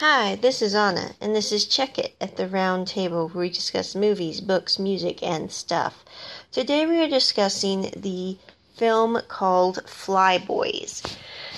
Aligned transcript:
Hi, 0.00 0.36
this 0.36 0.62
is 0.62 0.76
Anna, 0.76 1.16
and 1.20 1.34
this 1.34 1.50
is 1.50 1.64
Check 1.64 1.98
It 1.98 2.14
at 2.20 2.36
the 2.36 2.46
Round 2.46 2.86
Table 2.86 3.26
where 3.26 3.40
we 3.40 3.50
discuss 3.50 3.96
movies, 3.96 4.40
books, 4.40 4.78
music, 4.78 5.24
and 5.24 5.50
stuff. 5.50 6.04
Today 6.52 6.86
we 6.86 7.00
are 7.00 7.08
discussing 7.08 7.90
the 7.96 8.36
film 8.76 9.20
called 9.26 9.80
Flyboys. 9.86 11.02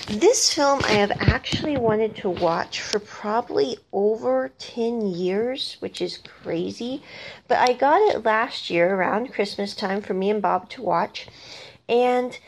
This 0.07 0.51
film 0.51 0.81
I 0.85 0.93
have 0.93 1.11
actually 1.19 1.77
wanted 1.77 2.15
to 2.15 2.31
watch 2.31 2.81
for 2.81 2.97
probably 2.97 3.77
over 3.93 4.49
10 4.57 5.05
years, 5.05 5.77
which 5.77 6.01
is 6.01 6.17
crazy. 6.17 7.03
But 7.47 7.59
I 7.59 7.73
got 7.73 8.01
it 8.09 8.25
last 8.25 8.71
year 8.71 8.95
around 8.95 9.33
Christmas 9.33 9.75
time 9.75 10.01
for 10.01 10.15
me 10.15 10.31
and 10.31 10.41
Bob 10.41 10.67
to 10.69 10.81
watch, 10.81 11.27
and 11.87 12.39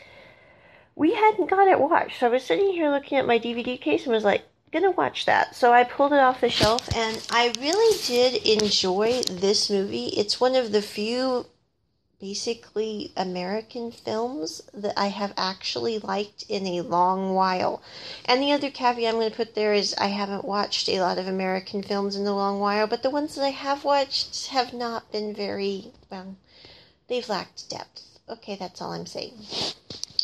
we 0.96 1.14
hadn't 1.14 1.48
got 1.48 1.68
it 1.68 1.78
watched. 1.78 2.18
So 2.18 2.26
I 2.26 2.30
was 2.30 2.42
sitting 2.42 2.72
here 2.72 2.90
looking 2.90 3.16
at 3.16 3.28
my 3.28 3.38
DVD 3.38 3.80
case 3.80 4.06
and 4.06 4.12
was 4.12 4.24
like, 4.24 4.42
gonna 4.74 4.90
watch 4.90 5.24
that. 5.24 5.54
So 5.54 5.72
I 5.72 5.84
pulled 5.84 6.12
it 6.12 6.18
off 6.18 6.40
the 6.40 6.50
shelf 6.50 6.88
and 6.96 7.24
I 7.30 7.52
really 7.60 7.96
did 8.06 8.44
enjoy 8.44 9.22
this 9.22 9.70
movie. 9.70 10.08
It's 10.08 10.40
one 10.40 10.56
of 10.56 10.72
the 10.72 10.82
few 10.82 11.46
basically 12.20 13.12
American 13.16 13.92
films 13.92 14.62
that 14.72 14.98
I 14.98 15.08
have 15.08 15.32
actually 15.36 16.00
liked 16.00 16.44
in 16.48 16.66
a 16.66 16.80
long 16.80 17.34
while. 17.34 17.82
And 18.24 18.42
the 18.42 18.50
other 18.50 18.70
caveat 18.70 19.14
I'm 19.14 19.20
to 19.20 19.30
put 19.30 19.54
there 19.54 19.74
is 19.74 19.94
I 19.96 20.06
haven't 20.06 20.44
watched 20.44 20.88
a 20.88 21.00
lot 21.00 21.18
of 21.18 21.28
American 21.28 21.82
films 21.82 22.16
in 22.16 22.26
a 22.26 22.34
long 22.34 22.58
while, 22.58 22.88
but 22.88 23.04
the 23.04 23.10
ones 23.10 23.36
that 23.36 23.44
I 23.44 23.50
have 23.50 23.84
watched 23.84 24.48
have 24.48 24.72
not 24.72 25.12
been 25.12 25.34
very, 25.34 25.92
well, 26.10 26.34
they've 27.06 27.28
lacked 27.28 27.70
depth. 27.70 28.02
Okay, 28.28 28.56
that's 28.56 28.82
all 28.82 28.92
I'm 28.92 29.06
saying. 29.06 29.34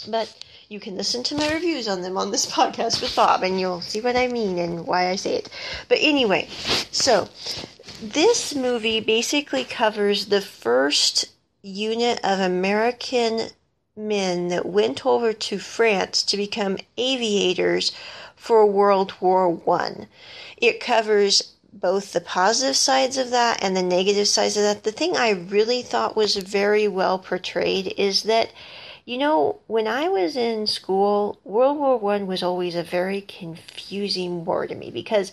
But 0.09 0.35
you 0.71 0.79
can 0.79 0.97
listen 0.97 1.25
to 1.25 1.35
my 1.35 1.53
reviews 1.53 1.89
on 1.89 2.01
them 2.01 2.17
on 2.17 2.31
this 2.31 2.47
podcast 2.51 3.03
with 3.03 3.17
Bob, 3.17 3.43
and 3.43 3.59
you'll 3.59 3.81
see 3.81 4.01
what 4.01 4.15
I 4.15 4.29
mean 4.29 4.57
and 4.57 4.87
why 4.87 5.09
I 5.09 5.17
say 5.17 5.35
it. 5.35 5.49
But 5.89 5.99
anyway, 6.01 6.49
so 6.93 7.29
this 8.01 8.55
movie 8.55 9.01
basically 9.01 9.65
covers 9.65 10.27
the 10.27 10.41
first 10.41 11.27
unit 11.61 12.21
of 12.23 12.39
American 12.39 13.49
men 13.97 14.47
that 14.49 14.65
went 14.65 15.05
over 15.05 15.33
to 15.33 15.59
France 15.59 16.23
to 16.23 16.37
become 16.37 16.79
aviators 16.97 17.91
for 18.37 18.65
World 18.65 19.13
War 19.21 19.51
One. 19.51 20.07
It 20.57 20.79
covers 20.79 21.53
both 21.73 22.13
the 22.13 22.21
positive 22.21 22.77
sides 22.77 23.17
of 23.17 23.31
that 23.31 23.63
and 23.63 23.77
the 23.77 23.83
negative 23.83 24.29
sides 24.29 24.57
of 24.57 24.63
that. 24.63 24.85
The 24.85 24.93
thing 24.93 25.17
I 25.17 25.31
really 25.31 25.83
thought 25.83 26.17
was 26.17 26.37
very 26.37 26.87
well 26.87 27.19
portrayed 27.19 27.93
is 27.97 28.23
that 28.23 28.53
you 29.11 29.19
know, 29.19 29.59
when 29.67 29.89
I 29.89 30.09
was 30.09 30.37
in 30.37 30.69
school, 30.69 31.41
World 31.43 31.79
War 31.79 31.99
One 31.99 32.29
was 32.29 32.45
always 32.45 32.77
a 32.77 32.85
very 32.85 33.21
confusing 33.21 34.45
war 34.45 34.69
to 34.69 34.75
me 34.77 34.93
because 34.93 35.33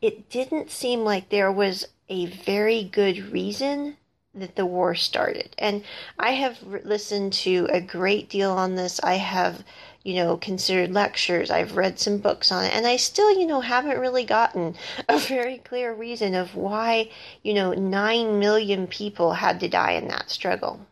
it 0.00 0.30
didn't 0.30 0.70
seem 0.70 1.00
like 1.00 1.28
there 1.28 1.50
was 1.50 1.88
a 2.08 2.26
very 2.26 2.84
good 2.84 3.32
reason 3.32 3.96
that 4.32 4.54
the 4.54 4.64
war 4.64 4.94
started. 4.94 5.56
And 5.58 5.82
I 6.16 6.34
have 6.34 6.62
listened 6.62 7.32
to 7.32 7.66
a 7.72 7.80
great 7.80 8.30
deal 8.30 8.52
on 8.52 8.76
this. 8.76 9.00
I 9.02 9.14
have, 9.14 9.64
you 10.04 10.14
know, 10.14 10.36
considered 10.36 10.92
lectures. 10.92 11.50
I've 11.50 11.76
read 11.76 11.98
some 11.98 12.18
books 12.18 12.52
on 12.52 12.62
it. 12.66 12.76
And 12.76 12.86
I 12.86 12.96
still, 12.96 13.36
you 13.36 13.48
know, 13.48 13.60
haven't 13.60 13.98
really 13.98 14.24
gotten 14.24 14.76
a 15.08 15.18
very 15.18 15.58
clear 15.58 15.92
reason 15.92 16.36
of 16.36 16.54
why, 16.54 17.10
you 17.42 17.54
know, 17.54 17.72
9 17.72 18.38
million 18.38 18.86
people 18.86 19.32
had 19.32 19.58
to 19.58 19.68
die 19.68 19.94
in 19.94 20.06
that 20.06 20.30
struggle. 20.30 20.86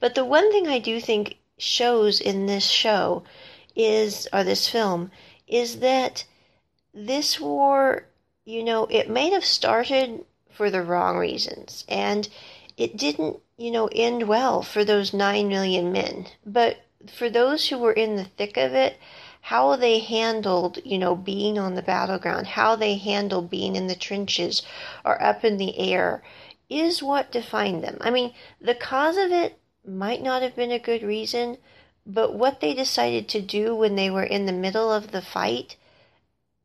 But 0.00 0.14
the 0.14 0.24
one 0.24 0.50
thing 0.52 0.68
I 0.68 0.78
do 0.78 1.00
think 1.00 1.38
shows 1.58 2.20
in 2.20 2.46
this 2.46 2.66
show 2.66 3.24
is, 3.74 4.28
or 4.32 4.44
this 4.44 4.68
film, 4.68 5.10
is 5.46 5.80
that 5.80 6.24
this 6.94 7.40
war, 7.40 8.06
you 8.44 8.62
know, 8.62 8.86
it 8.86 9.10
may 9.10 9.30
have 9.30 9.44
started 9.44 10.24
for 10.50 10.70
the 10.70 10.82
wrong 10.82 11.16
reasons 11.16 11.84
and 11.88 12.28
it 12.76 12.96
didn't, 12.96 13.38
you 13.56 13.70
know, 13.70 13.88
end 13.92 14.28
well 14.28 14.62
for 14.62 14.84
those 14.84 15.12
9 15.12 15.48
million 15.48 15.92
men. 15.92 16.26
But 16.46 16.78
for 17.12 17.28
those 17.28 17.68
who 17.68 17.78
were 17.78 17.92
in 17.92 18.16
the 18.16 18.24
thick 18.24 18.56
of 18.56 18.74
it, 18.74 18.98
how 19.40 19.76
they 19.76 20.00
handled, 20.00 20.78
you 20.84 20.98
know, 20.98 21.14
being 21.14 21.58
on 21.58 21.74
the 21.74 21.82
battleground, 21.82 22.46
how 22.46 22.76
they 22.76 22.96
handled 22.96 23.50
being 23.50 23.76
in 23.76 23.86
the 23.86 23.94
trenches 23.94 24.62
or 25.04 25.20
up 25.22 25.44
in 25.44 25.56
the 25.56 25.78
air 25.78 26.22
is 26.68 27.02
what 27.02 27.32
defined 27.32 27.82
them. 27.82 27.98
I 28.00 28.10
mean, 28.10 28.34
the 28.60 28.74
cause 28.74 29.16
of 29.16 29.30
it 29.30 29.58
might 29.86 30.22
not 30.22 30.42
have 30.42 30.56
been 30.56 30.72
a 30.72 30.78
good 30.78 31.02
reason, 31.02 31.58
but 32.06 32.34
what 32.34 32.60
they 32.60 32.74
decided 32.74 33.28
to 33.28 33.40
do 33.40 33.74
when 33.74 33.96
they 33.96 34.10
were 34.10 34.24
in 34.24 34.46
the 34.46 34.52
middle 34.52 34.92
of 34.92 35.10
the 35.10 35.22
fight 35.22 35.76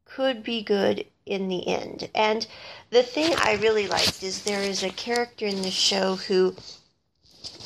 could 0.05 0.43
be 0.43 0.61
good 0.61 1.05
in 1.25 1.47
the 1.47 1.67
end. 1.67 2.09
And 2.13 2.45
the 2.89 3.03
thing 3.03 3.33
I 3.37 3.53
really 3.53 3.87
liked 3.87 4.23
is 4.23 4.43
there 4.43 4.61
is 4.61 4.83
a 4.83 4.89
character 4.89 5.45
in 5.45 5.61
the 5.61 5.71
show 5.71 6.15
who 6.15 6.55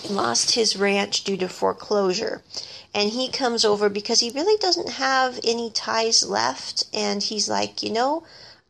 lost 0.09 0.52
his 0.52 0.75
ranch 0.75 1.24
due 1.24 1.38
to 1.38 1.50
foreclosure. 1.50 2.44
And 2.94 3.09
he 3.12 3.30
comes 3.30 3.66
over 3.66 3.90
because 3.90 4.22
he 4.22 4.30
really 4.30 4.57
doesn't 4.57 4.90
have 4.90 5.40
any 5.44 5.69
ties 5.69 6.25
left. 6.25 6.86
And 6.94 7.22
he's 7.22 7.50
like, 7.50 7.84
you 7.84 7.91
know, 7.91 8.24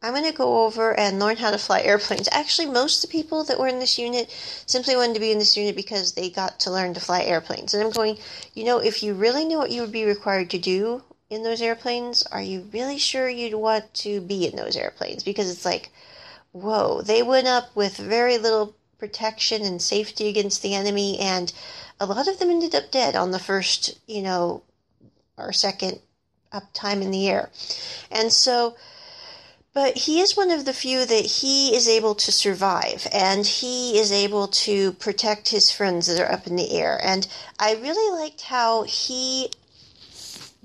I'm 0.08 0.14
going 0.14 0.24
to 0.24 0.32
go 0.32 0.66
over 0.66 0.98
and 0.98 1.20
learn 1.20 1.36
how 1.36 1.52
to 1.52 1.58
fly 1.58 1.82
airplanes. 1.82 2.30
Actually, 2.32 2.70
most 2.70 3.04
of 3.04 3.10
the 3.10 3.18
people 3.18 3.44
that 3.44 3.60
were 3.60 3.68
in 3.68 3.80
this 3.80 4.00
unit 4.00 4.32
simply 4.66 4.96
wanted 4.96 5.16
to 5.16 5.20
be 5.20 5.34
in 5.34 5.38
this 5.38 5.58
unit 5.58 5.76
because 5.76 6.14
they 6.14 6.30
got 6.30 6.62
to 6.62 6.72
learn 6.72 6.94
to 6.94 7.02
fly 7.02 7.24
airplanes. 7.24 7.74
And 7.74 7.84
I'm 7.84 7.92
going, 7.92 8.18
you 8.54 8.64
know, 8.64 8.80
if 8.80 9.04
you 9.04 9.14
really 9.14 9.44
knew 9.44 9.58
what 9.58 9.70
you 9.70 9.82
would 9.82 9.92
be 9.92 10.06
required 10.06 10.50
to 10.52 10.58
do 10.58 11.04
in 11.30 11.44
those 11.44 11.62
airplanes, 11.62 12.24
are 12.24 12.42
you 12.42 12.70
really 12.72 12.98
sure 12.98 13.28
you'd 13.28 13.56
want 13.56 13.94
to 13.96 14.22
be 14.22 14.48
in 14.48 14.56
those 14.56 14.78
airplanes? 14.78 15.24
Because 15.24 15.52
it's 15.52 15.66
like, 15.66 15.92
whoa, 16.54 17.02
they 17.02 17.22
went 17.22 17.48
up 17.48 17.76
with 17.76 17.98
very 17.98 18.38
little 18.38 18.78
protection 18.98 19.62
and 19.64 19.82
safety 19.82 20.30
against 20.30 20.62
the 20.62 20.74
enemy, 20.74 21.20
and 21.20 21.52
a 22.00 22.06
lot 22.06 22.30
of 22.30 22.40
them 22.40 22.50
ended 22.50 22.74
up 22.74 22.92
dead 22.92 23.18
on 23.18 23.32
the 23.32 23.40
first, 23.40 24.00
you 24.08 24.22
know, 24.22 24.64
or 25.38 25.52
second 25.52 26.00
up 26.54 26.64
time 26.74 27.02
in 27.02 27.12
the 27.12 27.28
air. 27.28 27.50
And 28.10 28.32
so, 28.32 28.78
but 29.78 29.96
he 29.96 30.22
is 30.22 30.36
one 30.36 30.50
of 30.50 30.66
the 30.66 30.74
few 30.74 31.06
that 31.06 31.24
he 31.24 31.76
is 31.76 31.88
able 31.88 32.16
to 32.16 32.32
survive 32.32 33.06
and 33.14 33.46
he 33.46 34.00
is 34.00 34.12
able 34.12 34.48
to 34.48 34.92
protect 34.94 35.50
his 35.50 35.70
friends 35.70 36.08
that 36.08 36.20
are 36.20 36.32
up 36.32 36.48
in 36.48 36.56
the 36.56 36.72
air. 36.72 37.00
And 37.04 37.28
I 37.60 37.76
really 37.76 38.20
liked 38.20 38.42
how 38.42 38.86
he 38.86 39.52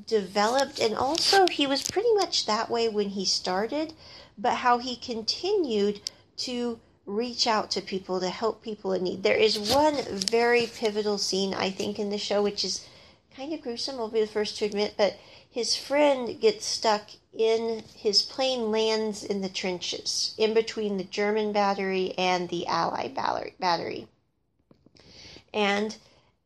developed, 0.06 0.80
and 0.80 0.94
also 0.94 1.46
he 1.46 1.66
was 1.66 1.82
pretty 1.82 2.10
much 2.14 2.46
that 2.46 2.70
way 2.70 2.88
when 2.88 3.10
he 3.10 3.26
started, 3.26 3.92
but 4.38 4.54
how 4.54 4.78
he 4.78 4.96
continued 4.96 6.00
to 6.38 6.80
reach 7.04 7.46
out 7.46 7.70
to 7.72 7.82
people 7.82 8.18
to 8.18 8.30
help 8.30 8.62
people 8.62 8.94
in 8.94 9.02
need. 9.02 9.22
There 9.22 9.36
is 9.36 9.58
one 9.58 9.96
very 10.08 10.66
pivotal 10.66 11.18
scene, 11.18 11.52
I 11.52 11.68
think, 11.68 11.98
in 11.98 12.08
the 12.08 12.16
show, 12.16 12.42
which 12.42 12.64
is 12.64 12.88
kind 13.36 13.52
of 13.52 13.60
gruesome. 13.60 13.96
I'll 13.96 14.08
be 14.08 14.22
the 14.22 14.26
first 14.26 14.56
to 14.56 14.64
admit, 14.64 14.94
but 14.96 15.18
his 15.52 15.76
friend 15.76 16.40
gets 16.40 16.64
stuck 16.64 17.10
in 17.36 17.84
his 17.94 18.22
plane 18.22 18.70
lands 18.70 19.22
in 19.22 19.42
the 19.42 19.48
trenches 19.50 20.34
in 20.38 20.54
between 20.54 20.96
the 20.96 21.04
German 21.04 21.52
battery 21.52 22.14
and 22.16 22.48
the 22.48 22.66
Allied 22.66 23.14
battery. 23.14 24.08
And 25.52 25.94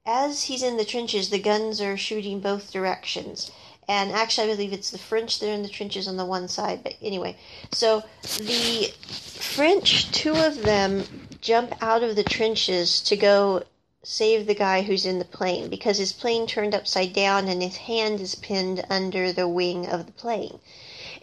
as 0.05 0.45
he's 0.45 0.63
in 0.63 0.77
the 0.77 0.85
trenches, 0.85 1.31
the 1.31 1.39
guns 1.39 1.81
are 1.81 1.97
shooting 1.97 2.41
both 2.41 2.73
directions. 2.73 3.53
And 3.89 4.11
actually, 4.11 4.51
I 4.51 4.55
believe 4.55 4.73
it's 4.73 4.91
the 4.91 4.99
French 4.99 5.39
that 5.39 5.49
are 5.49 5.55
in 5.55 5.63
the 5.63 5.69
trenches 5.69 6.09
on 6.09 6.17
the 6.17 6.25
one 6.25 6.49
side. 6.49 6.83
But 6.83 6.97
anyway, 7.01 7.37
so 7.71 8.03
the 8.39 8.93
French, 9.07 10.11
two 10.11 10.35
of 10.35 10.65
them 10.65 11.05
jump 11.41 11.81
out 11.81 12.03
of 12.03 12.17
the 12.17 12.25
trenches 12.25 13.01
to 13.03 13.17
go 13.17 13.63
save 14.09 14.47
the 14.47 14.55
guy 14.55 14.83
who's 14.83 15.05
in 15.05 15.19
the 15.19 15.25
plane 15.25 15.69
because 15.69 15.99
his 15.99 16.13
plane 16.13 16.47
turned 16.47 16.77
upside 16.77 17.13
down 17.13 17.49
and 17.49 17.61
his 17.61 17.77
hand 17.77 18.21
is 18.21 18.37
pinned 18.37 18.87
under 18.89 19.33
the 19.33 19.49
wing 19.49 19.85
of 19.85 20.07
the 20.07 20.13
plane. 20.13 20.61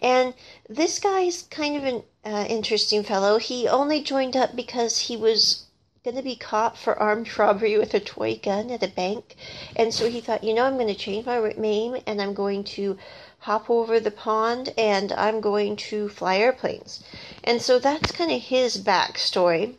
And 0.02 0.34
this 0.68 0.98
guy's 0.98 1.44
kind 1.44 1.76
of 1.76 1.84
an 1.84 2.02
uh, 2.26 2.44
interesting 2.46 3.02
fellow. 3.02 3.38
He 3.38 3.66
only 3.66 4.02
joined 4.02 4.36
up 4.36 4.54
because 4.54 4.98
he 4.98 5.16
was 5.16 5.64
going 6.04 6.16
to 6.16 6.22
be 6.22 6.36
caught 6.36 6.76
for 6.76 6.98
armed 6.98 7.38
robbery 7.38 7.78
with 7.78 7.94
a 7.94 8.00
toy 8.00 8.38
gun 8.42 8.70
at 8.70 8.82
a 8.82 8.88
bank. 8.88 9.34
And 9.74 9.94
so 9.94 10.10
he 10.10 10.20
thought, 10.20 10.44
you 10.44 10.52
know, 10.52 10.66
I'm 10.66 10.74
going 10.74 10.88
to 10.88 10.94
change 10.94 11.24
my 11.24 11.54
name 11.56 11.96
and 12.06 12.20
I'm 12.20 12.34
going 12.34 12.64
to 12.64 12.98
hop 13.38 13.70
over 13.70 13.98
the 13.98 14.10
pond 14.10 14.74
and 14.76 15.10
I'm 15.12 15.40
going 15.40 15.76
to 15.76 16.10
fly 16.10 16.36
airplanes. 16.36 17.02
And 17.42 17.62
so 17.62 17.78
that's 17.78 18.12
kind 18.12 18.30
of 18.30 18.42
his 18.42 18.76
backstory. 18.76 19.76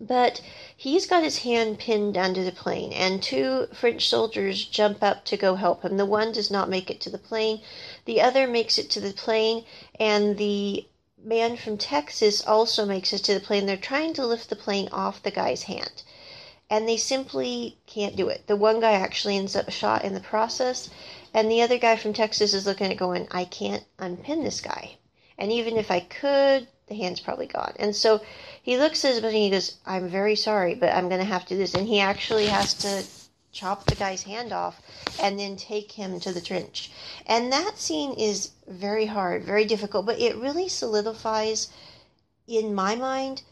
But 0.00 0.40
he's 0.76 1.06
got 1.06 1.24
his 1.24 1.38
hand 1.38 1.80
pinned 1.80 2.16
under 2.16 2.44
the 2.44 2.52
plane, 2.52 2.92
and 2.92 3.20
two 3.20 3.66
French 3.72 4.08
soldiers 4.08 4.64
jump 4.64 5.02
up 5.02 5.24
to 5.24 5.36
go 5.36 5.56
help 5.56 5.82
him. 5.82 5.96
The 5.96 6.06
one 6.06 6.30
does 6.30 6.52
not 6.52 6.68
make 6.68 6.88
it 6.88 7.00
to 7.00 7.10
the 7.10 7.18
plane, 7.18 7.62
the 8.04 8.20
other 8.20 8.46
makes 8.46 8.78
it 8.78 8.90
to 8.90 9.00
the 9.00 9.12
plane, 9.12 9.64
and 9.98 10.38
the 10.38 10.86
man 11.20 11.56
from 11.56 11.78
Texas 11.78 12.46
also 12.46 12.86
makes 12.86 13.12
it 13.12 13.24
to 13.24 13.34
the 13.34 13.40
plane. 13.40 13.66
They're 13.66 13.76
trying 13.76 14.14
to 14.14 14.24
lift 14.24 14.50
the 14.50 14.56
plane 14.56 14.88
off 14.92 15.20
the 15.20 15.32
guy's 15.32 15.64
hand, 15.64 16.04
and 16.70 16.88
they 16.88 16.96
simply 16.96 17.78
can't 17.86 18.14
do 18.14 18.28
it. 18.28 18.46
The 18.46 18.54
one 18.54 18.78
guy 18.78 18.92
actually 18.92 19.36
ends 19.36 19.56
up 19.56 19.68
shot 19.70 20.04
in 20.04 20.14
the 20.14 20.20
process, 20.20 20.90
and 21.34 21.50
the 21.50 21.62
other 21.62 21.76
guy 21.76 21.96
from 21.96 22.12
Texas 22.12 22.54
is 22.54 22.66
looking 22.66 22.90
at 22.92 22.98
going, 22.98 23.26
I 23.32 23.44
can't 23.44 23.84
unpin 23.98 24.44
this 24.44 24.60
guy. 24.60 24.98
And 25.36 25.50
even 25.50 25.76
if 25.76 25.90
I 25.90 26.00
could, 26.00 26.68
the 26.88 26.94
hand's 26.94 27.20
probably 27.20 27.46
gone. 27.46 27.74
And 27.78 27.94
so 27.94 28.20
he 28.62 28.78
looks 28.78 29.04
at 29.04 29.14
his 29.14 29.22
and 29.22 29.34
he 29.34 29.50
goes, 29.50 29.76
I'm 29.86 30.08
very 30.08 30.36
sorry, 30.36 30.74
but 30.74 30.94
I'm 30.94 31.08
going 31.08 31.20
to 31.20 31.26
have 31.26 31.44
to 31.46 31.54
do 31.54 31.58
this. 31.58 31.74
And 31.74 31.86
he 31.86 32.00
actually 32.00 32.46
has 32.46 32.74
to 32.74 33.04
chop 33.52 33.86
the 33.86 33.94
guy's 33.94 34.22
hand 34.22 34.52
off 34.52 34.80
and 35.20 35.38
then 35.38 35.56
take 35.56 35.92
him 35.92 36.20
to 36.20 36.32
the 36.32 36.40
trench. 36.40 36.90
And 37.26 37.52
that 37.52 37.78
scene 37.78 38.12
is 38.14 38.50
very 38.66 39.06
hard, 39.06 39.44
very 39.44 39.64
difficult, 39.64 40.06
but 40.06 40.20
it 40.20 40.36
really 40.36 40.68
solidifies, 40.68 41.68
in 42.46 42.74
my 42.74 42.94
mind, 42.94 43.42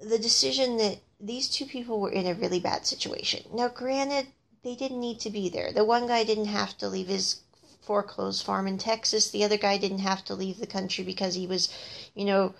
the 0.00 0.18
decision 0.18 0.76
that 0.78 0.98
these 1.20 1.48
two 1.48 1.66
people 1.66 2.00
were 2.00 2.10
in 2.10 2.26
a 2.26 2.34
really 2.34 2.60
bad 2.60 2.86
situation. 2.86 3.42
Now, 3.52 3.68
granted, 3.68 4.26
they 4.64 4.74
didn't 4.74 5.00
need 5.00 5.20
to 5.20 5.30
be 5.30 5.48
there. 5.48 5.72
The 5.72 5.84
one 5.84 6.06
guy 6.06 6.24
didn't 6.24 6.46
have 6.46 6.76
to 6.78 6.88
leave 6.88 7.08
his 7.08 7.40
foreclosed 7.82 8.44
farm 8.44 8.66
in 8.68 8.78
Texas. 8.78 9.30
The 9.30 9.44
other 9.44 9.56
guy 9.56 9.76
didn't 9.76 9.98
have 9.98 10.24
to 10.26 10.34
leave 10.34 10.58
the 10.58 10.66
country 10.66 11.04
because 11.04 11.34
he 11.34 11.46
was, 11.46 11.68
you 12.14 12.24
know, 12.24 12.54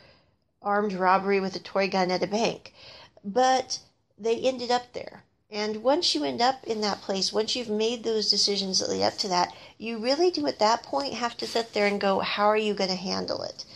armed 0.62 0.93
robbery 0.93 1.41
with 1.41 1.56
a 1.56 1.61
toy 1.61 1.88
gun 1.88 2.11
at 2.11 2.23
a 2.23 2.26
bank. 2.26 2.73
But 3.25 3.81
they 4.19 4.37
ended 4.37 4.70
up 4.70 4.93
there. 4.93 5.25
And 5.50 5.82
once 5.82 6.14
you 6.14 6.25
end 6.25 6.41
up 6.41 6.64
in 6.64 6.81
that 6.81 7.03
place, 7.03 7.32
once 7.32 7.55
you've 7.55 7.69
made 7.69 8.05
those 8.05 8.31
decisions 8.31 8.79
that 8.79 8.88
lead 8.88 9.03
up 9.03 9.19
to 9.19 9.29
that, 9.29 9.53
you 9.76 9.99
really 9.99 10.31
do 10.31 10.47
at 10.47 10.59
that 10.61 10.82
point 10.82 11.12
have 11.12 11.37
to 11.37 11.47
sit 11.47 11.75
there 11.75 11.87
and 11.87 12.00
go, 12.00 12.20
how 12.20 12.47
are 12.47 12.56
you 12.56 12.73
going 12.73 12.88
to 12.88 12.97
handle 12.97 13.43
it? 13.43 13.67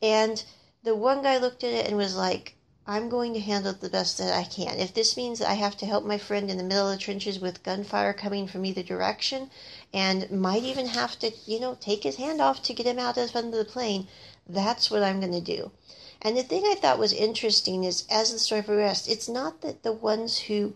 And 0.00 0.42
the 0.82 0.94
one 0.94 1.22
guy 1.22 1.36
looked 1.36 1.62
at 1.62 1.72
it 1.72 1.88
and 1.88 1.96
was 1.96 2.16
like, 2.16 2.56
I'm 2.86 3.08
going 3.08 3.34
to 3.34 3.40
handle 3.40 3.72
it 3.72 3.80
the 3.80 3.90
best 3.90 4.16
that 4.18 4.32
I 4.32 4.44
can. 4.44 4.78
If 4.78 4.94
this 4.94 5.16
means 5.16 5.40
that 5.40 5.50
I 5.50 5.54
have 5.54 5.76
to 5.78 5.86
help 5.86 6.04
my 6.04 6.18
friend 6.18 6.48
in 6.48 6.56
the 6.56 6.62
middle 6.62 6.88
of 6.88 6.96
the 6.96 7.02
trenches 7.02 7.40
with 7.40 7.64
gunfire 7.64 8.12
coming 8.12 8.46
from 8.46 8.64
either 8.64 8.82
direction 8.82 9.50
and 9.92 10.30
might 10.30 10.62
even 10.62 10.86
have 10.86 11.18
to, 11.18 11.32
you 11.44 11.58
know, 11.58 11.76
take 11.80 12.04
his 12.04 12.16
hand 12.16 12.40
off 12.40 12.62
to 12.62 12.72
get 12.72 12.86
him 12.86 12.98
out 12.98 13.18
of 13.18 13.34
under 13.34 13.58
the 13.58 13.64
plane, 13.64 14.06
that's 14.48 14.90
what 14.90 15.02
I'm 15.02 15.20
going 15.20 15.32
to 15.32 15.40
do. 15.40 15.72
And 16.22 16.36
the 16.36 16.42
thing 16.42 16.64
I 16.64 16.74
thought 16.74 16.98
was 16.98 17.12
interesting 17.12 17.84
is 17.84 18.04
as 18.10 18.32
the 18.32 18.38
story 18.38 18.62
progressed, 18.62 19.08
it's 19.08 19.28
not 19.28 19.60
that 19.60 19.82
the 19.82 19.92
ones 19.92 20.38
who 20.38 20.74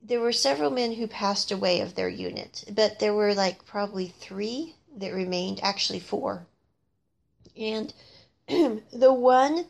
there 0.00 0.20
were 0.20 0.32
several 0.32 0.70
men 0.70 0.92
who 0.94 1.08
passed 1.08 1.50
away 1.50 1.80
of 1.80 1.94
their 1.94 2.08
unit, 2.08 2.64
but 2.70 3.00
there 3.00 3.12
were 3.12 3.34
like 3.34 3.66
probably 3.66 4.08
three 4.08 4.76
that 4.96 5.12
remained, 5.12 5.58
actually 5.62 5.98
four. 5.98 6.46
And 7.56 7.92
the 8.46 9.12
one 9.12 9.66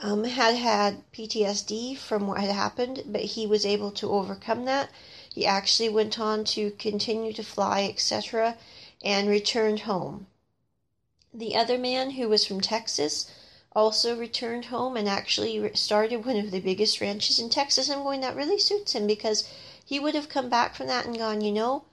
um, 0.00 0.24
had 0.24 0.54
had 0.54 1.10
PTSD 1.12 1.96
from 1.96 2.26
what 2.26 2.40
had 2.40 2.50
happened, 2.50 3.02
but 3.06 3.22
he 3.22 3.46
was 3.46 3.64
able 3.64 3.90
to 3.92 4.10
overcome 4.10 4.64
that. 4.66 4.90
He 5.32 5.46
actually 5.46 5.88
went 5.88 6.18
on 6.20 6.44
to 6.44 6.70
continue 6.72 7.32
to 7.32 7.42
fly, 7.42 7.84
etc., 7.84 8.56
and 9.02 9.28
returned 9.28 9.80
home. 9.80 10.26
The 11.32 11.56
other 11.56 11.78
man, 11.78 12.10
who 12.10 12.28
was 12.28 12.46
from 12.46 12.60
Texas, 12.60 13.30
also 13.72 14.18
returned 14.18 14.66
home 14.66 14.96
and 14.96 15.08
actually 15.08 15.74
started 15.74 16.24
one 16.24 16.36
of 16.36 16.50
the 16.50 16.60
biggest 16.60 17.00
ranches 17.00 17.38
in 17.38 17.50
Texas. 17.50 17.90
I'm 17.90 18.02
going, 18.02 18.20
that 18.22 18.36
really 18.36 18.58
suits 18.58 18.94
him 18.94 19.06
because 19.06 19.48
he 19.84 20.00
would 20.00 20.14
have 20.14 20.28
come 20.28 20.48
back 20.48 20.74
from 20.74 20.86
that 20.86 21.06
and 21.06 21.16
gone, 21.16 21.40
you 21.40 21.52
know, 21.52 21.84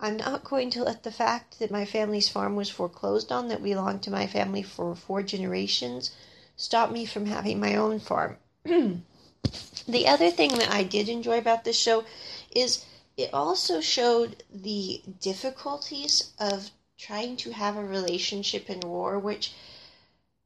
I'm 0.00 0.16
not 0.16 0.44
going 0.44 0.70
to 0.70 0.84
let 0.84 1.02
the 1.02 1.10
fact 1.10 1.58
that 1.58 1.70
my 1.70 1.84
family's 1.84 2.28
farm 2.28 2.54
was 2.54 2.70
foreclosed 2.70 3.32
on, 3.32 3.48
that 3.48 3.62
belonged 3.62 4.02
to 4.04 4.10
my 4.10 4.26
family 4.26 4.62
for 4.62 4.94
four 4.94 5.22
generations, 5.22 6.12
stop 6.56 6.92
me 6.92 7.04
from 7.04 7.26
having 7.26 7.58
my 7.58 7.74
own 7.74 7.98
farm. 7.98 8.38
the 8.64 10.06
other 10.06 10.30
thing 10.30 10.52
that 10.58 10.70
I 10.70 10.84
did 10.84 11.08
enjoy 11.08 11.38
about 11.38 11.64
this 11.64 11.78
show 11.78 12.04
is 12.54 12.84
it 13.16 13.34
also 13.34 13.80
showed 13.80 14.44
the 14.52 15.02
difficulties 15.20 16.30
of 16.38 16.70
trying 16.96 17.36
to 17.38 17.50
have 17.50 17.76
a 17.76 17.84
relationship 17.84 18.70
in 18.70 18.80
war, 18.80 19.18
which, 19.18 19.52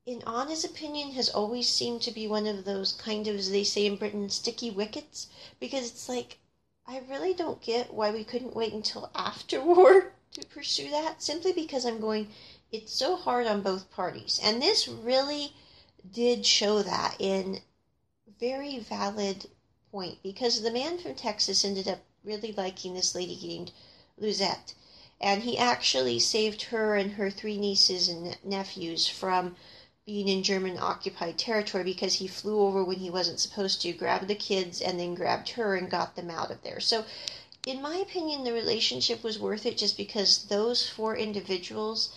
in 0.04 0.20
Anna's 0.22 0.64
opinion, 0.64 1.12
has 1.12 1.28
always 1.28 1.68
seemed 1.68 2.02
to 2.02 2.10
be 2.10 2.26
one 2.26 2.46
of 2.46 2.64
those 2.64 2.92
kind 2.92 3.28
of, 3.28 3.36
as 3.36 3.50
they 3.50 3.62
say 3.62 3.86
in 3.86 3.96
Britain, 3.96 4.28
sticky 4.30 4.70
wickets. 4.70 5.28
Because 5.60 5.88
it's 5.88 6.08
like, 6.08 6.38
I 6.86 6.98
really 7.08 7.32
don't 7.32 7.62
get 7.62 7.94
why 7.94 8.10
we 8.10 8.24
couldn't 8.24 8.56
wait 8.56 8.72
until 8.72 9.10
after 9.14 9.62
war 9.62 10.12
to 10.32 10.46
pursue 10.46 10.90
that, 10.90 11.22
simply 11.22 11.52
because 11.52 11.86
I'm 11.86 12.00
going, 12.00 12.32
it's 12.72 12.92
so 12.92 13.14
hard 13.14 13.46
on 13.46 13.62
both 13.62 13.90
parties. 13.92 14.40
And 14.42 14.60
this 14.60 14.88
really 14.88 15.52
did 16.10 16.44
show 16.44 16.82
that 16.82 17.14
in 17.20 17.60
a 18.26 18.30
very 18.40 18.80
valid 18.80 19.46
point 19.92 20.18
because 20.22 20.62
the 20.62 20.72
man 20.72 20.98
from 20.98 21.14
Texas 21.14 21.64
ended 21.64 21.86
up 21.86 22.00
really 22.24 22.50
liking 22.50 22.94
this 22.94 23.14
lady 23.14 23.38
named 23.40 23.70
Luzette. 24.18 24.74
And 25.20 25.44
he 25.44 25.56
actually 25.56 26.18
saved 26.18 26.62
her 26.62 26.96
and 26.96 27.12
her 27.12 27.30
three 27.30 27.56
nieces 27.56 28.08
and 28.08 28.36
nephews 28.42 29.06
from 29.06 29.54
being 30.04 30.26
in 30.26 30.42
German 30.42 30.76
occupied 30.78 31.38
territory 31.38 31.84
because 31.84 32.14
he 32.14 32.26
flew 32.26 32.60
over 32.60 32.82
when 32.82 32.98
he 32.98 33.08
wasn't 33.08 33.38
supposed 33.38 33.80
to, 33.80 33.92
grabbed 33.92 34.26
the 34.26 34.34
kids, 34.34 34.80
and 34.80 34.98
then 34.98 35.14
grabbed 35.14 35.50
her 35.50 35.76
and 35.76 35.90
got 35.90 36.16
them 36.16 36.28
out 36.28 36.50
of 36.50 36.60
there. 36.62 36.80
So, 36.80 37.04
in 37.66 37.80
my 37.80 37.96
opinion, 37.98 38.42
the 38.42 38.52
relationship 38.52 39.22
was 39.22 39.38
worth 39.38 39.64
it 39.64 39.78
just 39.78 39.96
because 39.96 40.46
those 40.46 40.88
four 40.88 41.16
individuals 41.16 42.12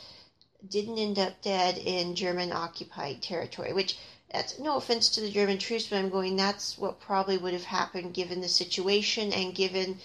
didn't 0.67 0.97
end 0.97 1.19
up 1.19 1.39
dead 1.43 1.77
in 1.77 2.15
German 2.15 2.51
occupied 2.51 3.21
territory, 3.21 3.71
which 3.71 3.97
that's 4.31 4.57
no 4.57 4.77
offense 4.77 5.09
to 5.09 5.21
the 5.21 5.29
German 5.29 5.59
troops, 5.59 5.85
but 5.87 5.97
I'm 5.97 6.09
going, 6.09 6.35
that's 6.35 6.79
what 6.79 6.99
probably 6.99 7.37
would 7.37 7.53
have 7.53 7.65
happened 7.65 8.15
given 8.15 8.41
the 8.41 8.49
situation 8.49 9.31
and 9.31 9.53
given 9.53 9.99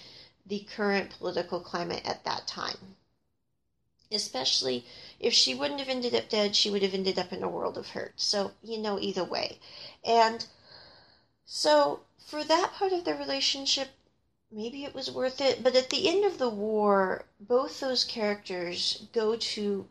the 0.45 0.59
current 0.59 1.09
political 1.17 1.59
climate 1.59 2.03
at 2.05 2.23
that 2.25 2.45
time. 2.45 2.95
Especially 4.11 4.85
if 5.19 5.33
she 5.33 5.53
wouldn't 5.53 5.79
have 5.79 5.89
ended 5.89 6.13
up 6.13 6.29
dead, 6.29 6.55
she 6.55 6.69
would 6.69 6.83
have 6.83 6.93
ended 6.93 7.17
up 7.17 7.31
in 7.31 7.43
a 7.43 7.49
world 7.49 7.77
of 7.77 7.89
hurt. 7.89 8.13
So, 8.19 8.51
you 8.61 8.77
know, 8.77 8.99
either 8.99 9.23
way. 9.23 9.59
And 10.03 10.45
so, 11.45 12.01
for 12.17 12.43
that 12.43 12.73
part 12.73 12.93
of 12.93 13.05
the 13.05 13.15
relationship, 13.15 13.89
maybe 14.51 14.83
it 14.83 14.93
was 14.93 15.09
worth 15.09 15.39
it. 15.41 15.63
But 15.63 15.75
at 15.75 15.89
the 15.89 16.07
end 16.07 16.25
of 16.25 16.37
the 16.37 16.49
war, 16.49 17.25
both 17.39 17.79
those 17.79 18.03
characters 18.03 19.07
go 19.13 19.35
to 19.35 19.87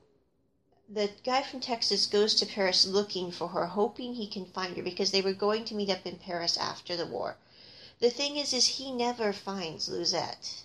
the 0.92 1.10
guy 1.22 1.40
from 1.40 1.60
Texas 1.60 2.06
goes 2.06 2.34
to 2.34 2.44
Paris 2.44 2.84
looking 2.84 3.30
for 3.30 3.48
her, 3.48 3.66
hoping 3.66 4.14
he 4.14 4.26
can 4.26 4.44
find 4.44 4.76
her 4.76 4.82
because 4.82 5.12
they 5.12 5.22
were 5.22 5.32
going 5.32 5.64
to 5.64 5.74
meet 5.74 5.88
up 5.88 6.04
in 6.04 6.16
Paris 6.16 6.56
after 6.56 6.96
the 6.96 7.06
war. 7.06 7.36
The 8.00 8.10
thing 8.10 8.36
is, 8.36 8.52
is 8.52 8.66
he 8.66 8.90
never 8.90 9.32
finds 9.32 9.88
Luzette, 9.88 10.64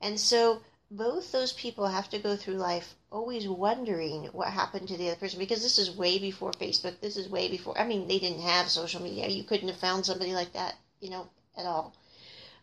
and 0.00 0.18
so 0.18 0.62
both 0.92 1.30
those 1.30 1.52
people 1.52 1.86
have 1.86 2.10
to 2.10 2.18
go 2.18 2.34
through 2.34 2.54
life 2.54 2.96
always 3.12 3.46
wondering 3.46 4.24
what 4.32 4.48
happened 4.48 4.88
to 4.88 4.96
the 4.96 5.08
other 5.08 5.18
person 5.20 5.38
because 5.38 5.62
this 5.62 5.78
is 5.78 5.96
way 5.96 6.18
before 6.18 6.50
Facebook. 6.52 6.98
This 7.00 7.16
is 7.16 7.28
way 7.28 7.48
before. 7.48 7.78
I 7.78 7.86
mean, 7.86 8.08
they 8.08 8.18
didn't 8.18 8.40
have 8.40 8.68
social 8.68 9.00
media. 9.00 9.28
You 9.28 9.44
couldn't 9.44 9.68
have 9.68 9.76
found 9.76 10.04
somebody 10.04 10.34
like 10.34 10.52
that, 10.52 10.74
you 11.00 11.10
know, 11.10 11.28
at 11.56 11.64
all. 11.64 11.94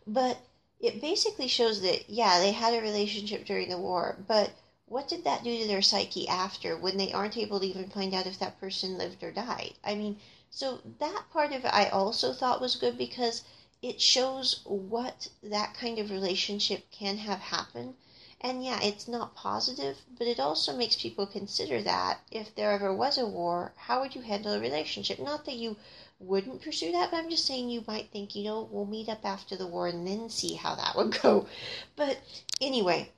But 0.06 0.38
it 0.78 1.00
basically 1.00 1.48
shows 1.48 1.80
that 1.80 2.10
yeah, 2.10 2.38
they 2.38 2.52
had 2.52 2.74
a 2.74 2.82
relationship 2.82 3.46
during 3.46 3.70
the 3.70 3.78
war, 3.78 4.18
but 4.26 4.50
what 4.84 5.08
did 5.08 5.24
that 5.24 5.42
do 5.42 5.58
to 5.58 5.66
their 5.66 5.82
psyche 5.82 6.28
after 6.28 6.76
when 6.76 6.96
they 6.96 7.12
aren't 7.12 7.36
able 7.36 7.60
to 7.60 7.66
even 7.66 7.88
find 7.90 8.14
out 8.14 8.26
if 8.26 8.38
that 8.38 8.60
person 8.60 8.98
lived 8.98 9.22
or 9.22 9.30
died? 9.32 9.74
I 9.84 9.94
mean, 9.94 10.18
so 10.50 10.80
that 10.98 11.24
part 11.32 11.52
of 11.52 11.64
it 11.64 11.72
I 11.74 11.88
also 11.88 12.32
thought 12.32 12.60
was 12.60 12.76
good 12.76 12.96
because 12.98 13.42
it 13.80 14.00
shows 14.00 14.60
what 14.64 15.28
that 15.42 15.74
kind 15.74 15.98
of 15.98 16.10
relationship 16.10 16.90
can 16.90 17.16
have 17.18 17.40
happened. 17.40 17.94
And 18.40 18.64
yeah, 18.64 18.78
it's 18.80 19.08
not 19.08 19.34
positive, 19.34 19.98
but 20.16 20.28
it 20.28 20.38
also 20.38 20.76
makes 20.76 20.94
people 20.94 21.26
consider 21.26 21.82
that 21.82 22.20
if 22.30 22.54
there 22.54 22.70
ever 22.70 22.94
was 22.94 23.18
a 23.18 23.26
war, 23.26 23.72
how 23.76 24.00
would 24.00 24.14
you 24.14 24.20
handle 24.20 24.52
a 24.52 24.60
relationship? 24.60 25.18
Not 25.18 25.44
that 25.46 25.56
you 25.56 25.76
wouldn't 26.20 26.62
pursue 26.62 26.92
that, 26.92 27.10
but 27.10 27.16
I'm 27.16 27.30
just 27.30 27.46
saying 27.46 27.68
you 27.68 27.82
might 27.86 28.10
think, 28.10 28.36
you 28.36 28.44
know, 28.44 28.68
we'll 28.70 28.86
meet 28.86 29.08
up 29.08 29.24
after 29.24 29.56
the 29.56 29.66
war 29.66 29.88
and 29.88 30.06
then 30.06 30.30
see 30.30 30.54
how 30.54 30.76
that 30.76 30.94
would 30.94 31.20
go. 31.20 31.48
But 31.96 32.18
anyway, 32.60 33.10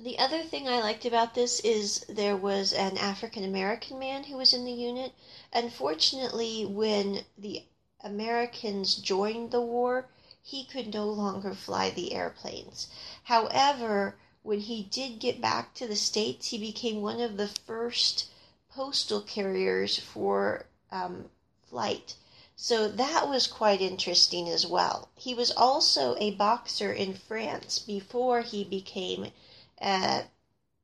the 0.00 0.18
other 0.18 0.42
thing 0.42 0.68
I 0.68 0.80
liked 0.80 1.04
about 1.04 1.34
this 1.36 1.60
is 1.60 2.00
there 2.08 2.36
was 2.36 2.72
an 2.72 2.98
African 2.98 3.44
American 3.44 4.00
man 4.00 4.24
who 4.24 4.36
was 4.36 4.52
in 4.52 4.64
the 4.64 4.72
unit. 4.72 5.12
Unfortunately, 5.52 6.66
when 6.66 7.24
the 7.38 7.62
Americans 8.00 8.96
joined 8.96 9.52
the 9.52 9.60
war, 9.60 10.08
he 10.42 10.64
could 10.64 10.92
no 10.92 11.06
longer 11.06 11.54
fly 11.54 11.90
the 11.90 12.12
airplanes. 12.12 12.88
However, 13.22 14.16
when 14.44 14.60
he 14.60 14.82
did 14.82 15.18
get 15.18 15.40
back 15.40 15.72
to 15.72 15.86
the 15.86 15.96
States, 15.96 16.48
he 16.48 16.58
became 16.58 17.00
one 17.00 17.18
of 17.18 17.38
the 17.38 17.48
first 17.48 18.28
postal 18.68 19.22
carriers 19.22 19.98
for 19.98 20.66
um, 20.92 21.24
flight. 21.70 22.14
So 22.54 22.86
that 22.86 23.26
was 23.26 23.46
quite 23.46 23.80
interesting 23.80 24.50
as 24.50 24.66
well. 24.66 25.08
He 25.16 25.34
was 25.34 25.50
also 25.50 26.14
a 26.18 26.32
boxer 26.32 26.92
in 26.92 27.14
France 27.14 27.78
before 27.78 28.42
he 28.42 28.64
became 28.64 29.32
a, 29.80 30.24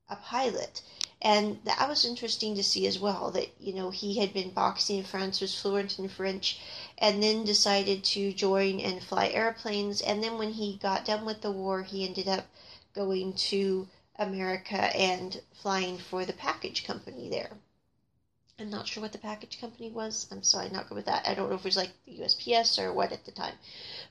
a 0.08 0.16
pilot. 0.16 0.80
And 1.20 1.60
that 1.64 1.86
was 1.86 2.06
interesting 2.06 2.54
to 2.54 2.64
see 2.64 2.86
as 2.86 2.98
well 2.98 3.30
that, 3.32 3.50
you 3.60 3.74
know, 3.74 3.90
he 3.90 4.14
had 4.14 4.32
been 4.32 4.50
boxing 4.50 4.96
in 4.96 5.04
France, 5.04 5.38
was 5.38 5.54
fluent 5.60 5.98
in 5.98 6.08
French, 6.08 6.58
and 6.96 7.22
then 7.22 7.44
decided 7.44 8.04
to 8.04 8.32
join 8.32 8.80
and 8.80 9.02
fly 9.02 9.28
airplanes. 9.28 10.00
And 10.00 10.24
then 10.24 10.38
when 10.38 10.52
he 10.52 10.78
got 10.82 11.04
done 11.04 11.26
with 11.26 11.42
the 11.42 11.52
war, 11.52 11.82
he 11.82 12.06
ended 12.08 12.26
up 12.26 12.46
going 12.94 13.32
to 13.34 13.88
America 14.18 14.94
and 14.96 15.40
flying 15.52 15.98
for 15.98 16.24
the 16.24 16.32
package 16.32 16.84
company 16.84 17.28
there. 17.28 17.50
I'm 18.58 18.68
not 18.68 18.86
sure 18.86 19.02
what 19.02 19.12
the 19.12 19.18
package 19.18 19.58
company 19.58 19.88
was. 19.88 20.26
I'm 20.30 20.42
sorry, 20.42 20.68
not 20.68 20.88
good 20.88 20.96
with 20.96 21.06
that. 21.06 21.26
I 21.26 21.32
don't 21.34 21.48
know 21.48 21.54
if 21.54 21.60
it 21.60 21.64
was 21.64 21.76
like 21.76 21.92
the 22.04 22.18
USPS 22.18 22.78
or 22.78 22.92
what 22.92 23.12
at 23.12 23.24
the 23.24 23.30
time. 23.30 23.54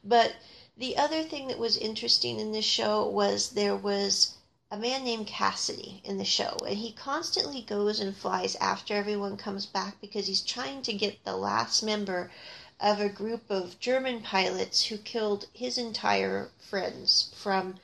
But 0.04 0.34
the 0.76 0.98
other 0.98 1.24
thing 1.24 1.48
that 1.50 1.60
was 1.60 1.78
interesting 1.78 2.40
in 2.40 2.52
this 2.52 2.66
show 2.66 3.08
was 3.08 3.52
there 3.52 3.76
was 3.76 4.38
a 4.72 4.78
man 4.78 5.04
named 5.04 5.28
Cassidy 5.28 6.02
in 6.04 6.18
the 6.18 6.26
show, 6.26 6.56
and 6.66 6.78
he 6.78 6.92
constantly 6.92 7.62
goes 7.62 8.00
and 8.00 8.16
flies 8.16 8.56
after 8.56 8.96
everyone 8.96 9.36
comes 9.36 9.66
back 9.66 10.00
because 10.00 10.26
he's 10.26 10.42
trying 10.42 10.82
to 10.84 10.94
get 10.94 11.24
the 11.26 11.36
last 11.36 11.84
member 11.84 12.32
of 12.80 13.00
a 13.00 13.10
group 13.10 13.50
of 13.50 13.80
German 13.80 14.22
pilots 14.22 14.86
who 14.86 14.98
killed 14.98 15.48
his 15.54 15.78
entire 15.78 16.50
friends 16.60 17.32
from 17.36 17.76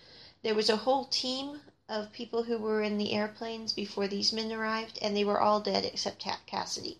there 0.45 0.53
was 0.53 0.69
a 0.69 0.75
whole 0.75 1.05
team 1.05 1.59
of 1.89 2.13
people 2.13 2.43
who 2.43 2.59
were 2.59 2.83
in 2.83 2.99
the 2.99 3.13
airplanes 3.13 3.73
before 3.73 4.07
these 4.07 4.31
men 4.31 4.51
arrived, 4.51 4.99
and 5.01 5.17
they 5.17 5.25
were 5.25 5.41
all 5.41 5.59
dead 5.59 5.83
except 5.83 6.23
Cassidy. 6.45 6.99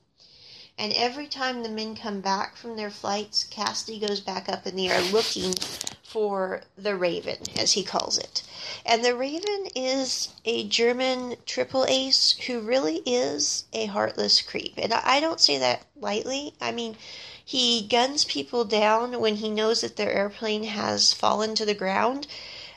And 0.80 0.92
every 0.94 1.28
time 1.28 1.62
the 1.62 1.70
men 1.70 1.96
come 1.96 2.22
back 2.22 2.58
from 2.58 2.76
their 2.76 2.90
flights, 2.90 3.44
Cassidy 3.44 4.00
goes 4.00 4.20
back 4.20 4.50
up 4.50 4.66
in 4.66 4.76
the 4.76 4.90
air 4.90 5.00
looking 5.00 5.54
for 6.02 6.64
the 6.76 6.96
Raven, 6.96 7.38
as 7.56 7.74
he 7.74 7.84
calls 7.84 8.18
it. 8.18 8.42
And 8.84 9.06
the 9.06 9.16
Raven 9.16 9.68
is 9.76 10.30
a 10.44 10.68
German 10.68 11.36
triple 11.46 11.86
ace 11.88 12.32
who 12.48 12.62
really 12.62 13.04
is 13.06 13.66
a 13.74 13.86
heartless 13.86 14.42
creep. 14.42 14.74
And 14.78 14.92
I 14.92 15.20
don't 15.20 15.40
say 15.40 15.60
that 15.60 15.86
lightly. 15.96 16.56
I 16.60 16.72
mean, 16.72 16.98
he 17.46 17.86
guns 17.86 18.26
people 18.26 18.66
down 18.66 19.20
when 19.20 19.36
he 19.36 19.52
knows 19.52 19.82
that 19.82 19.98
their 19.98 20.12
airplane 20.12 20.64
has 20.64 21.14
fallen 21.14 21.54
to 21.54 21.66
the 21.66 21.76
ground 21.76 22.26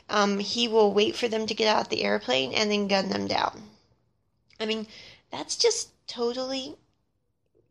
um, 0.09 0.39
he 0.39 0.67
will 0.67 0.93
wait 0.93 1.15
for 1.15 1.27
them 1.27 1.45
to 1.47 1.53
get 1.53 1.67
out 1.67 1.89
the 1.89 2.03
airplane 2.03 2.53
and 2.53 2.71
then 2.71 2.87
gun 2.87 3.09
them 3.09 3.27
down. 3.27 3.69
I 4.59 4.65
mean, 4.65 4.87
that's 5.31 5.55
just 5.55 5.89
totally 6.07 6.75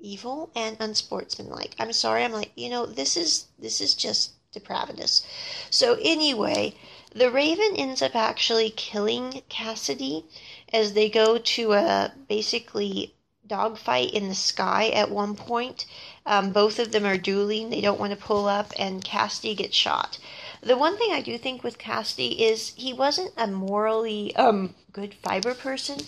evil 0.00 0.50
and 0.54 0.76
unsportsmanlike. 0.80 1.75
I'm 1.78 1.92
sorry. 1.92 2.25
I'm 2.25 2.33
like, 2.33 2.52
you 2.54 2.71
know, 2.71 2.87
this 2.87 3.16
is 3.16 3.47
this 3.59 3.80
is 3.80 3.95
just 3.95 4.33
depravitous. 4.54 5.23
So 5.71 5.99
anyway, 6.00 6.75
the 7.14 7.30
Raven 7.30 7.75
ends 7.76 8.00
up 8.00 8.14
actually 8.14 8.71
killing 8.71 9.42
Cassidy 9.49 10.25
as 10.73 10.92
they 10.92 11.09
go 11.09 11.38
to 11.38 11.73
a 11.73 12.12
basically 12.28 13.14
dogfight 13.47 14.12
in 14.12 14.28
the 14.28 14.35
sky 14.35 14.90
at 14.90 15.11
one 15.11 15.35
point. 15.35 15.87
Um, 16.26 16.52
both 16.52 16.78
of 16.78 16.92
them 16.92 17.04
are 17.04 17.16
dueling. 17.16 17.71
They 17.71 17.80
don't 17.80 17.99
want 17.99 18.12
to 18.12 18.25
pull 18.25 18.47
up, 18.47 18.73
and 18.78 19.02
Cassidy 19.02 19.54
gets 19.54 19.76
shot. 19.76 20.18
The 20.62 20.76
one 20.76 20.96
thing 20.98 21.12
I 21.12 21.20
do 21.20 21.38
think 21.38 21.62
with 21.62 21.78
Cassidy 21.78 22.44
is 22.44 22.74
he 22.76 22.92
wasn't 22.92 23.32
a 23.36 23.46
morally 23.46 24.34
um, 24.36 24.74
good 24.92 25.14
fiber 25.14 25.54
person, 25.54 25.98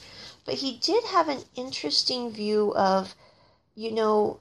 but 0.44 0.54
he 0.54 0.76
did 0.78 1.04
have 1.04 1.28
an 1.28 1.44
interesting 1.54 2.32
view 2.32 2.74
of, 2.74 3.14
you 3.74 3.92
know, 3.92 4.40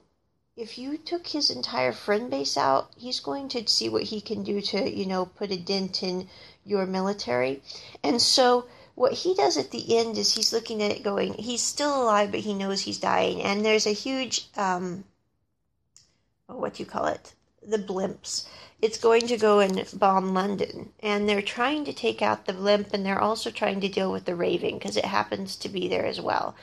if 0.56 0.76
you 0.76 0.98
took 0.98 1.28
his 1.28 1.50
entire 1.50 1.92
friend 1.92 2.30
base 2.30 2.56
out, 2.56 2.90
he's 2.96 3.20
going 3.20 3.48
to 3.50 3.66
see 3.66 3.88
what 3.88 4.02
he 4.02 4.20
can 4.20 4.42
do 4.42 4.60
to, 4.60 4.90
you 4.90 5.06
know, 5.06 5.24
put 5.24 5.52
a 5.52 5.56
dent 5.56 6.02
in 6.02 6.28
your 6.64 6.86
military. 6.86 7.62
And 8.02 8.20
so 8.20 8.66
what 8.94 9.12
he 9.12 9.34
does 9.34 9.56
at 9.56 9.70
the 9.70 9.96
end 9.96 10.18
is 10.18 10.34
he's 10.34 10.52
looking 10.52 10.82
at 10.82 10.90
it 10.90 11.02
going, 11.02 11.34
he's 11.34 11.62
still 11.62 12.02
alive, 12.02 12.30
but 12.30 12.40
he 12.40 12.52
knows 12.52 12.80
he's 12.80 12.98
dying. 12.98 13.42
And 13.42 13.64
there's 13.64 13.86
a 13.86 13.92
huge, 13.92 14.48
um, 14.56 15.04
what 16.46 16.74
do 16.74 16.82
you 16.82 16.88
call 16.88 17.06
it? 17.06 17.32
The 17.66 17.78
blimps 17.78 18.46
it's 18.82 18.98
going 18.98 19.26
to 19.26 19.36
go 19.36 19.60
and 19.60 19.86
bomb 19.94 20.32
London. 20.32 20.92
And 21.00 21.28
they're 21.28 21.42
trying 21.42 21.84
to 21.84 21.92
take 21.92 22.22
out 22.22 22.46
the 22.46 22.52
blimp 22.52 22.92
and 22.92 23.04
they're 23.04 23.20
also 23.20 23.50
trying 23.50 23.80
to 23.80 23.88
deal 23.88 24.10
with 24.10 24.24
the 24.24 24.34
Raven 24.34 24.78
because 24.78 24.96
it 24.96 25.04
happens 25.04 25.56
to 25.56 25.68
be 25.68 25.88
there 25.88 26.06
as 26.06 26.20
well. 26.20 26.54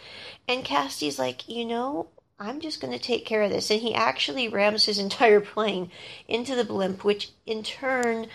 And 0.47 0.65
Cassidy's 0.65 1.19
like, 1.19 1.47
you 1.47 1.65
know, 1.65 2.07
I'm 2.39 2.59
just 2.59 2.81
going 2.81 2.93
to 2.93 2.99
take 2.99 3.25
care 3.25 3.43
of 3.43 3.51
this. 3.51 3.69
And 3.69 3.81
he 3.81 3.93
actually 3.93 4.47
rams 4.47 4.85
his 4.85 4.99
entire 5.07 5.41
plane 5.41 5.91
into 6.27 6.55
the 6.55 6.65
blimp, 6.65 7.03
which 7.03 7.31
in 7.45 7.63
turn 7.63 8.27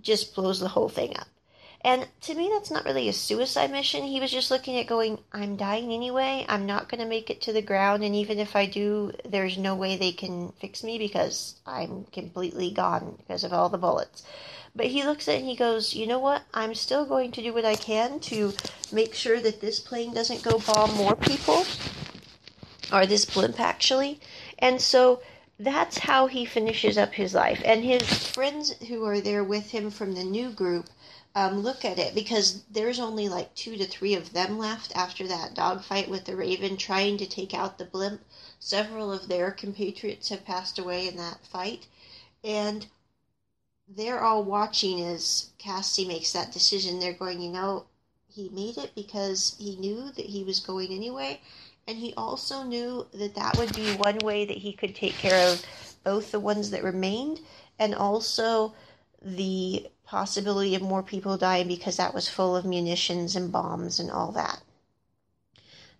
just 0.00 0.34
blows 0.34 0.60
the 0.60 0.68
whole 0.68 0.88
thing 0.88 1.16
up. 1.16 1.26
And 1.88 2.06
to 2.20 2.34
me, 2.34 2.50
that's 2.52 2.70
not 2.70 2.84
really 2.84 3.08
a 3.08 3.14
suicide 3.14 3.70
mission. 3.70 4.02
He 4.02 4.20
was 4.20 4.30
just 4.30 4.50
looking 4.50 4.76
at 4.76 4.86
going, 4.86 5.20
I'm 5.32 5.56
dying 5.56 5.90
anyway. 5.90 6.44
I'm 6.46 6.66
not 6.66 6.90
going 6.90 7.00
to 7.00 7.08
make 7.08 7.30
it 7.30 7.40
to 7.40 7.52
the 7.54 7.62
ground. 7.62 8.04
And 8.04 8.14
even 8.14 8.38
if 8.38 8.54
I 8.54 8.66
do, 8.66 9.12
there's 9.24 9.56
no 9.56 9.74
way 9.74 9.96
they 9.96 10.12
can 10.12 10.52
fix 10.60 10.84
me 10.84 10.98
because 10.98 11.54
I'm 11.66 12.04
completely 12.12 12.70
gone 12.70 13.16
because 13.16 13.42
of 13.42 13.54
all 13.54 13.70
the 13.70 13.78
bullets. 13.78 14.22
But 14.76 14.88
he 14.88 15.02
looks 15.02 15.28
at 15.28 15.36
it 15.36 15.38
and 15.38 15.48
he 15.48 15.56
goes, 15.56 15.94
You 15.94 16.06
know 16.06 16.18
what? 16.18 16.42
I'm 16.52 16.74
still 16.74 17.06
going 17.06 17.32
to 17.32 17.42
do 17.42 17.54
what 17.54 17.64
I 17.64 17.74
can 17.74 18.20
to 18.20 18.52
make 18.92 19.14
sure 19.14 19.40
that 19.40 19.62
this 19.62 19.80
plane 19.80 20.12
doesn't 20.12 20.42
go 20.42 20.58
bomb 20.58 20.94
more 20.94 21.16
people, 21.16 21.64
or 22.92 23.06
this 23.06 23.24
blimp 23.24 23.58
actually. 23.58 24.20
And 24.58 24.78
so 24.78 25.22
that's 25.58 25.96
how 25.96 26.26
he 26.26 26.44
finishes 26.44 26.98
up 26.98 27.14
his 27.14 27.32
life. 27.32 27.62
And 27.64 27.82
his 27.82 28.28
friends 28.28 28.74
who 28.88 29.06
are 29.06 29.22
there 29.22 29.42
with 29.42 29.70
him 29.70 29.90
from 29.90 30.14
the 30.14 30.24
new 30.24 30.50
group 30.50 30.90
um, 31.38 31.60
look 31.60 31.84
at 31.84 32.00
it 32.00 32.16
because 32.16 32.64
there's 32.68 32.98
only 32.98 33.28
like 33.28 33.54
two 33.54 33.76
to 33.76 33.86
three 33.86 34.14
of 34.14 34.32
them 34.32 34.58
left 34.58 34.90
after 34.96 35.24
that 35.28 35.54
dogfight 35.54 36.08
with 36.08 36.24
the 36.24 36.34
Raven 36.34 36.76
trying 36.76 37.16
to 37.18 37.26
take 37.26 37.54
out 37.54 37.78
the 37.78 37.84
blimp. 37.84 38.22
Several 38.58 39.12
of 39.12 39.28
their 39.28 39.52
compatriots 39.52 40.30
have 40.30 40.44
passed 40.44 40.80
away 40.80 41.06
in 41.06 41.16
that 41.16 41.46
fight, 41.46 41.86
and 42.42 42.88
they're 43.88 44.24
all 44.24 44.42
watching 44.42 45.00
as 45.00 45.50
Cassie 45.58 46.08
makes 46.08 46.32
that 46.32 46.50
decision. 46.50 46.98
They're 46.98 47.12
going, 47.12 47.40
you 47.40 47.52
know, 47.52 47.86
he 48.28 48.48
made 48.48 48.76
it 48.76 48.96
because 48.96 49.54
he 49.60 49.76
knew 49.76 50.10
that 50.10 50.26
he 50.26 50.42
was 50.42 50.58
going 50.58 50.90
anyway, 50.90 51.40
and 51.86 51.98
he 51.98 52.14
also 52.16 52.64
knew 52.64 53.06
that 53.12 53.36
that 53.36 53.56
would 53.58 53.72
be 53.76 53.94
one 53.94 54.18
way 54.24 54.44
that 54.44 54.56
he 54.56 54.72
could 54.72 54.96
take 54.96 55.14
care 55.14 55.52
of 55.52 55.64
both 56.02 56.32
the 56.32 56.40
ones 56.40 56.70
that 56.70 56.82
remained 56.82 57.38
and 57.78 57.94
also 57.94 58.74
the 59.22 59.86
possibility 60.08 60.74
of 60.74 60.80
more 60.80 61.02
people 61.02 61.36
dying 61.36 61.68
because 61.68 61.98
that 61.98 62.14
was 62.14 62.28
full 62.28 62.56
of 62.56 62.64
munitions 62.64 63.36
and 63.36 63.52
bombs 63.52 64.00
and 64.00 64.10
all 64.10 64.32
that. 64.32 64.62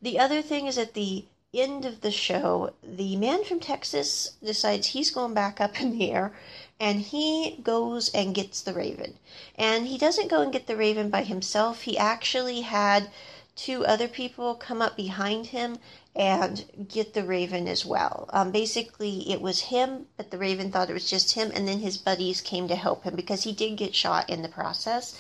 The 0.00 0.18
other 0.18 0.40
thing 0.40 0.66
is 0.66 0.78
at 0.78 0.94
the 0.94 1.26
end 1.52 1.84
of 1.84 2.00
the 2.00 2.10
show, 2.10 2.72
the 2.82 3.16
man 3.16 3.44
from 3.44 3.60
Texas 3.60 4.32
decides 4.42 4.88
he's 4.88 5.10
going 5.10 5.34
back 5.34 5.60
up 5.60 5.80
in 5.80 5.98
the 5.98 6.10
air 6.10 6.32
and 6.80 7.00
he 7.00 7.58
goes 7.62 8.08
and 8.14 8.34
gets 8.34 8.62
the 8.62 8.72
raven. 8.72 9.18
And 9.56 9.86
he 9.86 9.98
doesn't 9.98 10.30
go 10.30 10.40
and 10.40 10.52
get 10.52 10.66
the 10.66 10.76
raven 10.76 11.10
by 11.10 11.24
himself. 11.24 11.82
He 11.82 11.98
actually 11.98 12.62
had 12.62 13.10
two 13.58 13.84
other 13.84 14.06
people 14.06 14.54
come 14.54 14.80
up 14.80 14.96
behind 14.96 15.46
him 15.46 15.78
and 16.14 16.64
get 16.88 17.12
the 17.12 17.24
raven 17.24 17.66
as 17.66 17.84
well. 17.84 18.30
Um, 18.32 18.52
basically, 18.52 19.30
it 19.30 19.40
was 19.40 19.60
him, 19.60 20.06
but 20.16 20.30
the 20.30 20.38
raven 20.38 20.70
thought 20.70 20.88
it 20.88 20.94
was 20.94 21.10
just 21.10 21.34
him, 21.34 21.50
and 21.52 21.66
then 21.66 21.80
his 21.80 21.98
buddies 21.98 22.40
came 22.40 22.68
to 22.68 22.76
help 22.76 23.02
him 23.02 23.16
because 23.16 23.42
he 23.42 23.52
did 23.52 23.76
get 23.76 23.96
shot 23.96 24.30
in 24.30 24.42
the 24.42 24.48
process. 24.48 25.18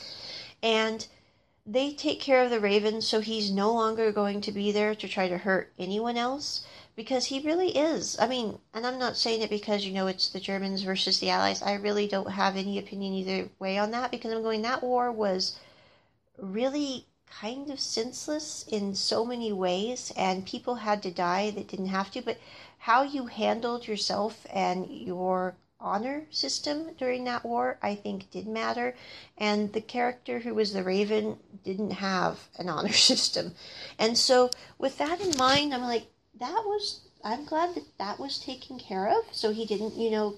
And 0.62 1.06
they 1.66 1.92
take 1.92 2.20
care 2.20 2.44
of 2.44 2.50
the 2.50 2.60
raven, 2.60 3.02
so 3.02 3.20
he's 3.20 3.50
no 3.50 3.72
longer 3.72 4.12
going 4.12 4.40
to 4.42 4.52
be 4.52 4.70
there 4.70 4.94
to 4.94 5.08
try 5.08 5.28
to 5.28 5.38
hurt 5.38 5.72
anyone 5.76 6.16
else 6.16 6.64
because 6.94 7.26
he 7.26 7.40
really 7.40 7.76
is. 7.76 8.16
I 8.20 8.28
mean, 8.28 8.58
and 8.72 8.86
I'm 8.86 8.98
not 9.00 9.16
saying 9.16 9.42
it 9.42 9.50
because 9.50 9.84
you 9.84 9.92
know 9.92 10.06
it's 10.06 10.28
the 10.28 10.40
Germans 10.40 10.82
versus 10.82 11.18
the 11.18 11.30
Allies. 11.30 11.60
I 11.60 11.74
really 11.74 12.06
don't 12.06 12.30
have 12.30 12.56
any 12.56 12.78
opinion 12.78 13.14
either 13.14 13.48
way 13.58 13.78
on 13.78 13.90
that 13.90 14.12
because 14.12 14.32
I'm 14.32 14.42
going 14.42 14.62
that 14.62 14.82
war 14.82 15.10
was 15.10 15.58
really 16.38 17.07
kind 17.30 17.70
of 17.70 17.80
senseless 17.80 18.64
in 18.68 18.94
so 18.94 19.24
many 19.24 19.52
ways, 19.52 20.12
and 20.16 20.46
people 20.46 20.76
had 20.76 21.02
to 21.02 21.10
die 21.10 21.50
that 21.50 21.68
didn't 21.68 21.86
have 21.86 22.10
to. 22.12 22.22
But 22.22 22.38
how 22.78 23.02
you 23.02 23.26
handled 23.26 23.86
yourself 23.86 24.46
and 24.52 24.86
your 24.88 25.56
honor 25.80 26.26
system 26.30 26.94
during 26.98 27.24
that 27.24 27.44
war, 27.44 27.78
I 27.82 27.94
think, 27.94 28.30
did 28.30 28.46
matter. 28.46 28.96
And 29.36 29.72
the 29.72 29.80
character 29.80 30.40
who 30.40 30.54
was 30.54 30.72
the 30.72 30.82
Raven 30.82 31.38
didn't 31.64 31.92
have 31.92 32.48
an 32.58 32.68
honor 32.74 32.92
system. 32.92 33.54
And 33.98 34.18
so, 34.18 34.50
with 34.78 34.98
that 34.98 35.20
in 35.20 35.36
mind, 35.36 35.72
I'm 35.72 35.82
like, 35.82 36.06
that 36.40 36.62
was, 36.64 37.00
I'm 37.24 37.44
glad 37.44 37.74
that 37.74 37.98
that 37.98 38.18
was 38.18 38.38
taken 38.38 38.78
care 38.78 39.08
of. 39.08 39.24
So 39.32 39.52
he 39.52 39.64
didn't, 39.64 39.94
you 39.94 40.10
know, 40.10 40.36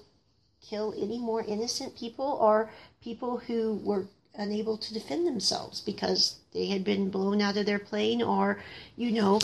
kill 0.61 0.93
any 0.95 1.17
more 1.17 1.43
innocent 1.43 1.97
people 1.97 2.37
or 2.39 2.71
people 3.01 3.37
who 3.37 3.81
were 3.83 4.05
unable 4.35 4.77
to 4.77 4.93
defend 4.93 5.27
themselves 5.27 5.81
because 5.81 6.37
they 6.53 6.67
had 6.67 6.83
been 6.83 7.09
blown 7.09 7.41
out 7.41 7.57
of 7.57 7.65
their 7.65 7.79
plane 7.79 8.21
or 8.21 8.61
you 8.95 9.11
know 9.11 9.39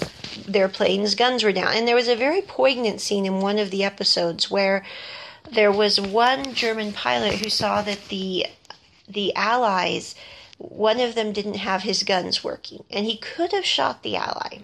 their 0.48 0.70
plane's 0.70 1.15
guns 1.15 1.44
were 1.44 1.51
down. 1.51 1.74
And 1.74 1.88
there 1.88 1.96
was 1.96 2.08
a 2.08 2.15
very 2.15 2.41
poignant 2.41 3.01
scene 3.01 3.25
in 3.25 3.39
one 3.39 3.60
of 3.60 3.72
the 3.72 3.84
episodes 3.84 4.50
where 4.50 4.86
there 5.51 5.72
was 5.72 6.00
one 6.00 6.53
german 6.53 6.91
pilot 6.94 7.36
who 7.36 7.50
saw 7.50 7.82
that 7.82 8.08
the 8.10 8.46
the 9.08 9.34
allies 9.36 10.15
one 10.58 11.00
of 11.00 11.15
them 11.15 11.32
didn't 11.34 11.56
have 11.56 11.84
his 11.84 12.03
guns 12.03 12.44
working. 12.44 12.84
And 12.89 13.06
he 13.06 13.17
could 13.17 13.51
have 13.51 13.65
shot 13.65 14.01
the 14.01 14.15
ally. 14.15 14.60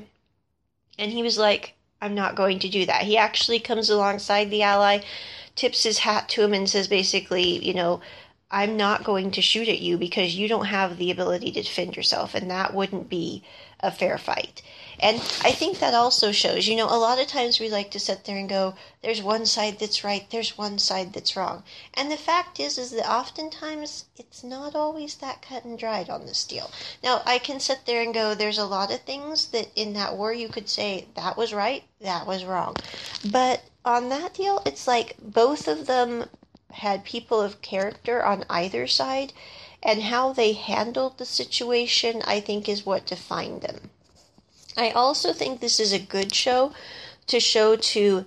And 0.97 1.11
he 1.11 1.21
was 1.21 1.37
like 1.37 1.75
i'm 2.01 2.15
not 2.15 2.35
going 2.35 2.59
to 2.59 2.69
do 2.69 2.85
that. 2.85 3.03
He 3.03 3.17
actually 3.17 3.59
comes 3.59 3.89
alongside 3.89 4.49
the 4.49 4.63
ally 4.63 4.99
tips 5.55 5.83
his 5.83 5.99
hat 5.99 6.27
to 6.29 6.43
him 6.43 6.53
and 6.53 6.69
says 6.69 6.87
basically 6.87 7.63
you 7.63 7.73
know 7.73 8.01
I'm 8.53 8.77
not 8.77 9.03
going 9.03 9.31
to 9.31 9.41
shoot 9.41 9.67
at 9.67 9.79
you 9.79 9.97
because 9.97 10.35
you 10.35 10.47
don't 10.47 10.65
have 10.65 10.99
the 10.99 11.09
ability 11.09 11.51
to 11.53 11.63
defend 11.63 11.95
yourself, 11.95 12.35
and 12.35 12.51
that 12.51 12.71
wouldn't 12.71 13.09
be 13.09 13.43
a 13.79 13.89
fair 13.89 14.19
fight. 14.19 14.61
And 14.99 15.17
I 15.43 15.51
think 15.51 15.79
that 15.79 15.95
also 15.95 16.31
shows, 16.31 16.67
you 16.67 16.75
know, 16.75 16.85
a 16.85 16.99
lot 16.99 17.19
of 17.19 17.25
times 17.25 17.59
we 17.59 17.67
like 17.67 17.89
to 17.91 17.99
sit 17.99 18.25
there 18.25 18.37
and 18.37 18.47
go, 18.47 18.75
there's 19.01 19.23
one 19.23 19.47
side 19.47 19.79
that's 19.79 20.03
right, 20.03 20.29
there's 20.29 20.55
one 20.55 20.77
side 20.77 21.13
that's 21.13 21.35
wrong. 21.35 21.63
And 21.95 22.11
the 22.11 22.15
fact 22.15 22.59
is, 22.59 22.77
is 22.77 22.91
that 22.91 23.11
oftentimes 23.11 24.05
it's 24.17 24.43
not 24.43 24.75
always 24.75 25.15
that 25.15 25.41
cut 25.41 25.65
and 25.65 25.77
dried 25.77 26.11
on 26.11 26.27
this 26.27 26.43
deal. 26.45 26.69
Now, 27.03 27.23
I 27.25 27.39
can 27.39 27.59
sit 27.59 27.87
there 27.87 28.03
and 28.03 28.13
go, 28.13 28.35
there's 28.35 28.59
a 28.59 28.65
lot 28.65 28.93
of 28.93 29.01
things 29.01 29.47
that 29.47 29.71
in 29.75 29.93
that 29.93 30.15
war 30.15 30.31
you 30.31 30.47
could 30.47 30.69
say, 30.69 31.07
that 31.15 31.37
was 31.37 31.55
right, 31.55 31.83
that 32.01 32.27
was 32.27 32.45
wrong. 32.45 32.75
But 33.31 33.63
on 33.83 34.09
that 34.09 34.35
deal, 34.35 34.61
it's 34.63 34.87
like 34.87 35.17
both 35.19 35.67
of 35.67 35.87
them 35.87 36.25
had 36.73 37.03
people 37.03 37.41
of 37.41 37.61
character 37.61 38.23
on 38.23 38.45
either 38.49 38.87
side, 38.87 39.33
and 39.81 40.03
how 40.03 40.33
they 40.33 40.53
handled 40.53 41.17
the 41.17 41.25
situation, 41.25 42.21
I 42.25 42.39
think, 42.39 42.69
is 42.69 42.85
what 42.85 43.05
defined 43.05 43.61
them. 43.61 43.89
I 44.77 44.91
also 44.91 45.33
think 45.33 45.59
this 45.59 45.79
is 45.79 45.93
a 45.93 45.99
good 45.99 46.33
show 46.33 46.73
to 47.27 47.39
show 47.39 47.75
to 47.75 48.25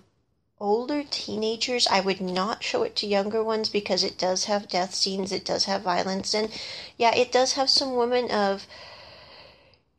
older 0.59 1.03
teenagers. 1.11 1.87
I 1.89 2.01
would 2.01 2.21
not 2.21 2.63
show 2.63 2.83
it 2.83 2.97
to 2.97 3.07
younger 3.07 3.43
ones 3.43 3.69
because 3.69 4.05
it 4.05 4.19
does 4.19 4.45
have 4.45 4.69
death 4.69 4.95
scenes, 4.95 5.33
it 5.33 5.45
does 5.45 5.65
have 5.65 5.83
violence, 5.83 6.35
and 6.35 6.51
yeah, 6.97 7.15
it 7.15 7.33
does 7.33 7.55
have 7.55 7.71
some 7.71 7.97
women 7.97 8.31
of. 8.31 8.67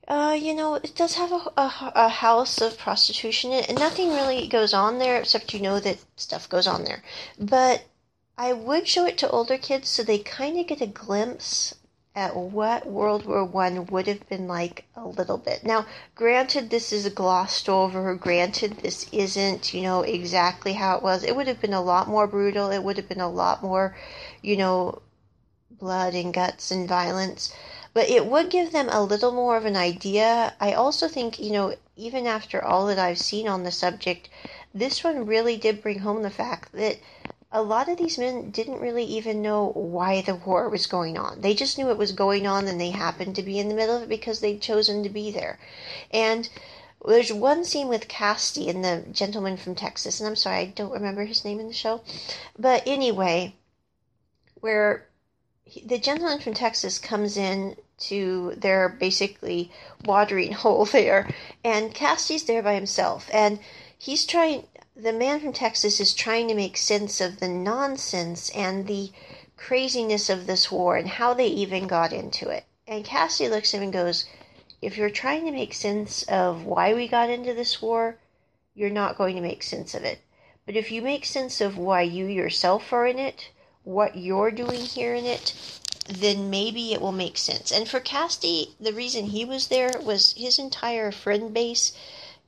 Uh, 0.07 0.37
you 0.39 0.53
know, 0.53 0.75
it 0.75 0.95
does 0.95 1.15
have 1.15 1.33
a, 1.33 1.51
a, 1.57 1.91
a 1.95 2.07
house 2.07 2.61
of 2.61 2.77
prostitution, 2.77 3.51
and 3.51 3.77
nothing 3.77 4.09
really 4.11 4.47
goes 4.47 4.73
on 4.73 4.99
there 4.99 5.19
except 5.19 5.53
you 5.53 5.59
know 5.59 5.81
that 5.81 5.97
stuff 6.15 6.47
goes 6.47 6.65
on 6.65 6.85
there. 6.85 7.03
But 7.37 7.83
I 8.37 8.53
would 8.53 8.87
show 8.87 9.05
it 9.05 9.17
to 9.19 9.29
older 9.29 9.57
kids 9.57 9.89
so 9.89 10.03
they 10.03 10.19
kind 10.19 10.59
of 10.59 10.67
get 10.67 10.81
a 10.81 10.87
glimpse 10.87 11.73
at 12.17 12.35
what 12.35 12.87
World 12.87 13.25
War 13.25 13.43
One 13.45 13.85
would 13.87 14.07
have 14.07 14.27
been 14.27 14.47
like 14.47 14.85
a 14.95 15.07
little 15.07 15.37
bit. 15.37 15.63
Now, 15.63 15.85
granted, 16.15 16.69
this 16.69 16.91
is 16.91 17.07
glossed 17.09 17.69
over. 17.69 18.15
Granted, 18.15 18.77
this 18.77 19.07
isn't, 19.11 19.73
you 19.73 19.81
know, 19.81 20.01
exactly 20.01 20.73
how 20.73 20.97
it 20.97 21.03
was. 21.03 21.23
It 21.23 21.35
would 21.35 21.47
have 21.47 21.61
been 21.61 21.73
a 21.73 21.81
lot 21.81 22.07
more 22.07 22.25
brutal. 22.25 22.71
It 22.71 22.83
would 22.83 22.97
have 22.97 23.07
been 23.07 23.21
a 23.21 23.29
lot 23.29 23.61
more, 23.61 23.95
you 24.41 24.57
know, 24.57 25.01
blood 25.71 26.15
and 26.15 26.33
guts 26.33 26.71
and 26.71 26.87
violence. 26.87 27.53
But 27.93 28.09
it 28.09 28.25
would 28.25 28.49
give 28.49 28.71
them 28.71 28.89
a 28.89 29.03
little 29.03 29.31
more 29.31 29.57
of 29.57 29.65
an 29.65 29.75
idea. 29.75 30.53
I 30.59 30.73
also 30.73 31.07
think, 31.07 31.39
you 31.39 31.51
know, 31.51 31.75
even 31.95 32.25
after 32.25 32.63
all 32.63 32.87
that 32.87 32.99
I've 32.99 33.19
seen 33.19 33.47
on 33.47 33.63
the 33.63 33.71
subject, 33.71 34.29
this 34.73 35.03
one 35.03 35.25
really 35.25 35.57
did 35.57 35.81
bring 35.81 35.99
home 35.99 36.23
the 36.23 36.29
fact 36.29 36.71
that 36.73 36.97
a 37.57 37.61
lot 37.61 37.89
of 37.89 37.97
these 37.97 38.19
men 38.19 38.51
didn't 38.51 38.81
really 38.81 39.03
even 39.03 39.41
know 39.41 39.71
why 39.73 40.21
the 40.21 40.35
war 40.35 40.69
was 40.69 40.85
going 40.85 41.17
on. 41.17 41.41
They 41.41 41.55
just 41.55 41.75
knew 41.75 41.89
it 41.89 41.97
was 41.97 42.11
going 42.11 42.45
on 42.45 42.67
and 42.67 42.79
they 42.79 42.91
happened 42.91 43.35
to 43.35 43.41
be 43.41 43.57
in 43.57 43.67
the 43.67 43.73
middle 43.73 43.95
of 43.95 44.03
it 44.03 44.09
because 44.09 44.39
they'd 44.39 44.61
chosen 44.61 45.01
to 45.01 45.09
be 45.09 45.31
there. 45.31 45.57
And 46.11 46.47
there's 47.03 47.33
one 47.33 47.65
scene 47.65 47.87
with 47.87 48.07
Casty 48.07 48.69
and 48.69 48.85
the 48.85 49.03
gentleman 49.11 49.57
from 49.57 49.73
Texas, 49.73 50.19
and 50.19 50.29
I'm 50.29 50.35
sorry, 50.35 50.57
I 50.57 50.65
don't 50.65 50.91
remember 50.91 51.25
his 51.25 51.43
name 51.43 51.59
in 51.59 51.67
the 51.67 51.73
show. 51.73 52.01
But 52.59 52.83
anyway, 52.85 53.55
where 54.61 55.07
he, 55.63 55.81
the 55.81 55.97
gentleman 55.97 56.39
from 56.39 56.53
Texas 56.53 56.99
comes 56.99 57.37
in 57.37 57.75
to 58.09 58.53
their 58.55 58.87
basically 58.87 59.71
watering 60.05 60.51
hole 60.63 60.85
there, 60.85 61.27
and 61.63 61.93
Casty's 61.93 62.43
there 62.43 62.61
by 62.61 62.75
himself, 62.75 63.29
and 63.33 63.59
he's 63.97 64.25
trying 64.25 64.67
the 64.99 65.13
man 65.13 65.39
from 65.39 65.53
Texas 65.53 65.99
is 65.99 66.11
trying 66.11 66.47
to 66.47 66.55
make 66.55 66.75
sense 66.75 67.21
of 67.21 67.39
the 67.39 67.47
nonsense 67.47 68.49
and 68.49 68.87
the 68.87 69.11
craziness 69.55 70.27
of 70.27 70.47
this 70.47 70.71
war 70.71 70.97
and 70.97 71.07
how 71.07 71.35
they 71.35 71.45
even 71.45 71.85
got 71.85 72.11
into 72.11 72.49
it. 72.49 72.65
And 72.87 73.05
Cassie 73.05 73.47
looks 73.47 73.75
at 73.75 73.77
him 73.77 73.83
and 73.83 73.93
goes, 73.93 74.25
If 74.81 74.97
you're 74.97 75.11
trying 75.11 75.45
to 75.45 75.51
make 75.51 75.75
sense 75.75 76.23
of 76.23 76.65
why 76.65 76.95
we 76.95 77.07
got 77.07 77.29
into 77.29 77.53
this 77.53 77.79
war, 77.79 78.17
you're 78.73 78.89
not 78.89 79.19
going 79.19 79.35
to 79.35 79.41
make 79.41 79.61
sense 79.61 79.93
of 79.93 80.03
it. 80.03 80.19
But 80.65 80.75
if 80.75 80.91
you 80.91 81.03
make 81.03 81.25
sense 81.25 81.61
of 81.61 81.77
why 81.77 82.01
you 82.01 82.25
yourself 82.25 82.91
are 82.91 83.05
in 83.05 83.19
it, 83.19 83.51
what 83.83 84.17
you're 84.17 84.49
doing 84.49 84.81
here 84.81 85.13
in 85.13 85.25
it, 85.25 85.53
then 86.09 86.49
maybe 86.49 86.91
it 86.91 87.01
will 87.01 87.11
make 87.11 87.37
sense. 87.37 87.71
And 87.71 87.87
for 87.87 87.99
Casty, 87.99 88.71
the 88.79 88.93
reason 88.93 89.25
he 89.25 89.45
was 89.45 89.67
there 89.67 89.91
was 90.01 90.33
his 90.35 90.57
entire 90.57 91.11
friend 91.11 91.53
base, 91.53 91.91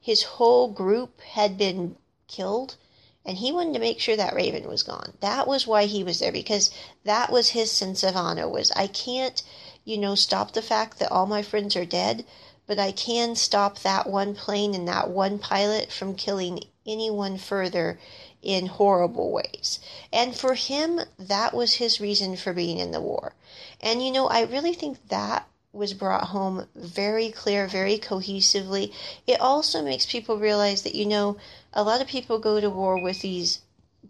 his 0.02 0.24
whole 0.24 0.68
group 0.68 1.22
had 1.22 1.56
been 1.56 1.96
killed 2.30 2.78
and 3.26 3.38
he 3.38 3.52
wanted 3.52 3.74
to 3.74 3.80
make 3.80 4.00
sure 4.00 4.16
that 4.16 4.34
raven 4.34 4.68
was 4.68 4.82
gone. 4.82 5.14
That 5.20 5.46
was 5.46 5.68
why 5.68 5.86
he 5.86 6.04
was 6.04 6.20
there 6.20 6.32
because 6.32 6.72
that 7.04 7.32
was 7.32 7.50
his 7.50 7.72
sense 7.72 8.02
of 8.02 8.16
honor 8.16 8.48
was 8.48 8.72
i 8.72 8.88
can't 8.88 9.44
you 9.84 9.98
know 9.98 10.16
stop 10.16 10.54
the 10.54 10.62
fact 10.62 11.00
that 11.00 11.12
all 11.12 11.26
my 11.26 11.42
friends 11.42 11.76
are 11.76 11.86
dead 11.86 12.26
but 12.66 12.80
i 12.80 12.92
can 12.92 13.36
stop 13.36 13.80
that 13.80 14.08
one 14.08 14.34
plane 14.34 14.74
and 14.74 14.88
that 14.88 15.10
one 15.10 15.38
pilot 15.38 15.92
from 15.92 16.16
killing 16.16 16.62
anyone 16.86 17.38
further 17.38 18.00
in 18.42 18.68
horrible 18.68 19.32
ways. 19.32 19.80
And 20.14 20.34
for 20.34 20.54
him 20.56 21.02
that 21.18 21.54
was 21.54 21.74
his 21.74 22.00
reason 22.00 22.38
for 22.38 22.54
being 22.54 22.80
in 22.80 22.92
the 22.92 23.02
war. 23.02 23.34
And 23.82 24.02
you 24.02 24.12
know 24.12 24.28
i 24.28 24.44
really 24.44 24.74
think 24.74 25.10
that 25.10 25.46
was 25.72 25.94
brought 25.94 26.30
home 26.30 26.68
very 26.76 27.30
clear, 27.30 27.68
very 27.68 28.00
cohesively. 28.00 28.92
It 29.28 29.40
also 29.40 29.84
makes 29.84 30.06
people 30.06 30.40
realize 30.40 30.82
that, 30.82 30.96
you 30.96 31.06
know, 31.06 31.38
a 31.74 31.84
lot 31.84 32.02
of 32.02 32.08
people 32.08 32.40
go 32.40 32.60
to 32.60 32.70
war 32.70 33.02
with 33.02 33.22
these 33.22 33.62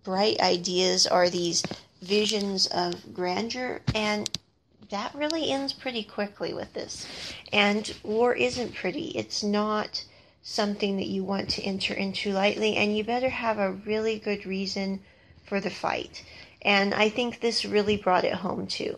bright 0.04 0.39
ideas 0.39 1.08
or 1.08 1.30
these 1.30 1.63
visions 2.02 2.67
of 2.67 3.13
grandeur, 3.13 3.82
and 3.93 4.30
that 4.89 5.13
really 5.13 5.52
ends 5.52 5.74
pretty 5.74 6.04
quickly 6.04 6.54
with 6.54 6.74
this. 6.74 7.06
And 7.52 7.93
war 8.04 8.34
isn't 8.34 8.76
pretty. 8.76 9.10
It's 9.10 9.43
not 9.43 10.04
something 10.41 10.98
that 10.98 11.08
you 11.08 11.24
want 11.24 11.50
to 11.50 11.63
enter 11.63 11.93
into 11.93 12.32
lightly, 12.32 12.76
and 12.76 12.95
you 12.95 13.04
better 13.04 13.30
have 13.30 13.60
a 13.60 13.72
really 13.72 14.19
good 14.19 14.45
reason 14.45 15.02
for 15.45 15.60
the 15.60 15.69
fight. 15.69 16.24
And 16.62 16.93
I 16.93 17.10
think 17.10 17.39
this 17.39 17.65
really 17.65 17.98
brought 17.98 18.24
it 18.24 18.34
home 18.34 18.67
too. 18.67 18.98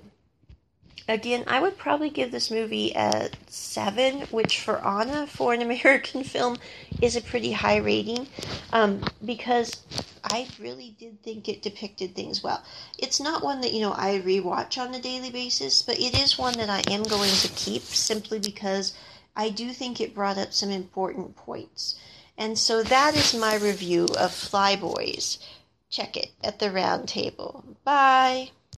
Again, 1.08 1.44
I 1.48 1.60
would 1.60 1.78
probably 1.78 2.10
give 2.10 2.32
this 2.32 2.52
movie 2.52 2.92
a 2.96 3.30
7, 3.48 4.22
which 4.32 4.60
for 4.60 4.86
Anna, 4.86 5.28
for 5.28 5.54
an 5.54 5.62
American 5.70 6.24
film, 6.24 6.58
is 7.02 7.16
a 7.16 7.22
pretty 7.22 7.52
high 7.52 7.78
rating 7.78 8.28
um, 8.72 9.04
because 9.26 9.82
I 10.24 10.48
really 10.60 10.96
did 11.00 11.22
think 11.24 11.50
it 11.50 11.62
depicted 11.62 12.16
things 12.16 12.44
well. 12.44 12.64
It's 12.98 13.20
not 13.20 13.44
one 13.44 13.62
that, 13.62 13.74
you 13.74 13.82
know, 13.82 13.94
I 13.94 14.22
rewatch 14.24 14.78
on 14.78 14.94
a 14.94 15.02
daily 15.02 15.32
basis, 15.32 15.82
but 15.82 16.00
it 16.00 16.18
is 16.18 16.38
one 16.38 16.58
that 16.58 16.70
I 16.70 16.82
am 16.92 17.04
going 17.04 17.32
to 17.32 17.48
keep 17.50 17.82
simply 17.82 18.40
because 18.40 18.94
I 19.36 19.50
do 19.50 19.72
think 19.74 20.00
it 20.00 20.14
brought 20.14 20.38
up 20.38 20.54
some 20.54 20.70
important 20.70 21.36
points. 21.36 21.96
And 22.38 22.58
so 22.58 22.84
that 22.84 23.16
is 23.16 23.34
my 23.34 23.56
review 23.56 24.06
of 24.18 24.32
Flyboys. 24.32 25.40
Check 25.90 26.16
it 26.16 26.32
at 26.44 26.60
the 26.60 26.72
round 26.72 27.10
table. 27.10 27.64
Bye. 27.84 28.52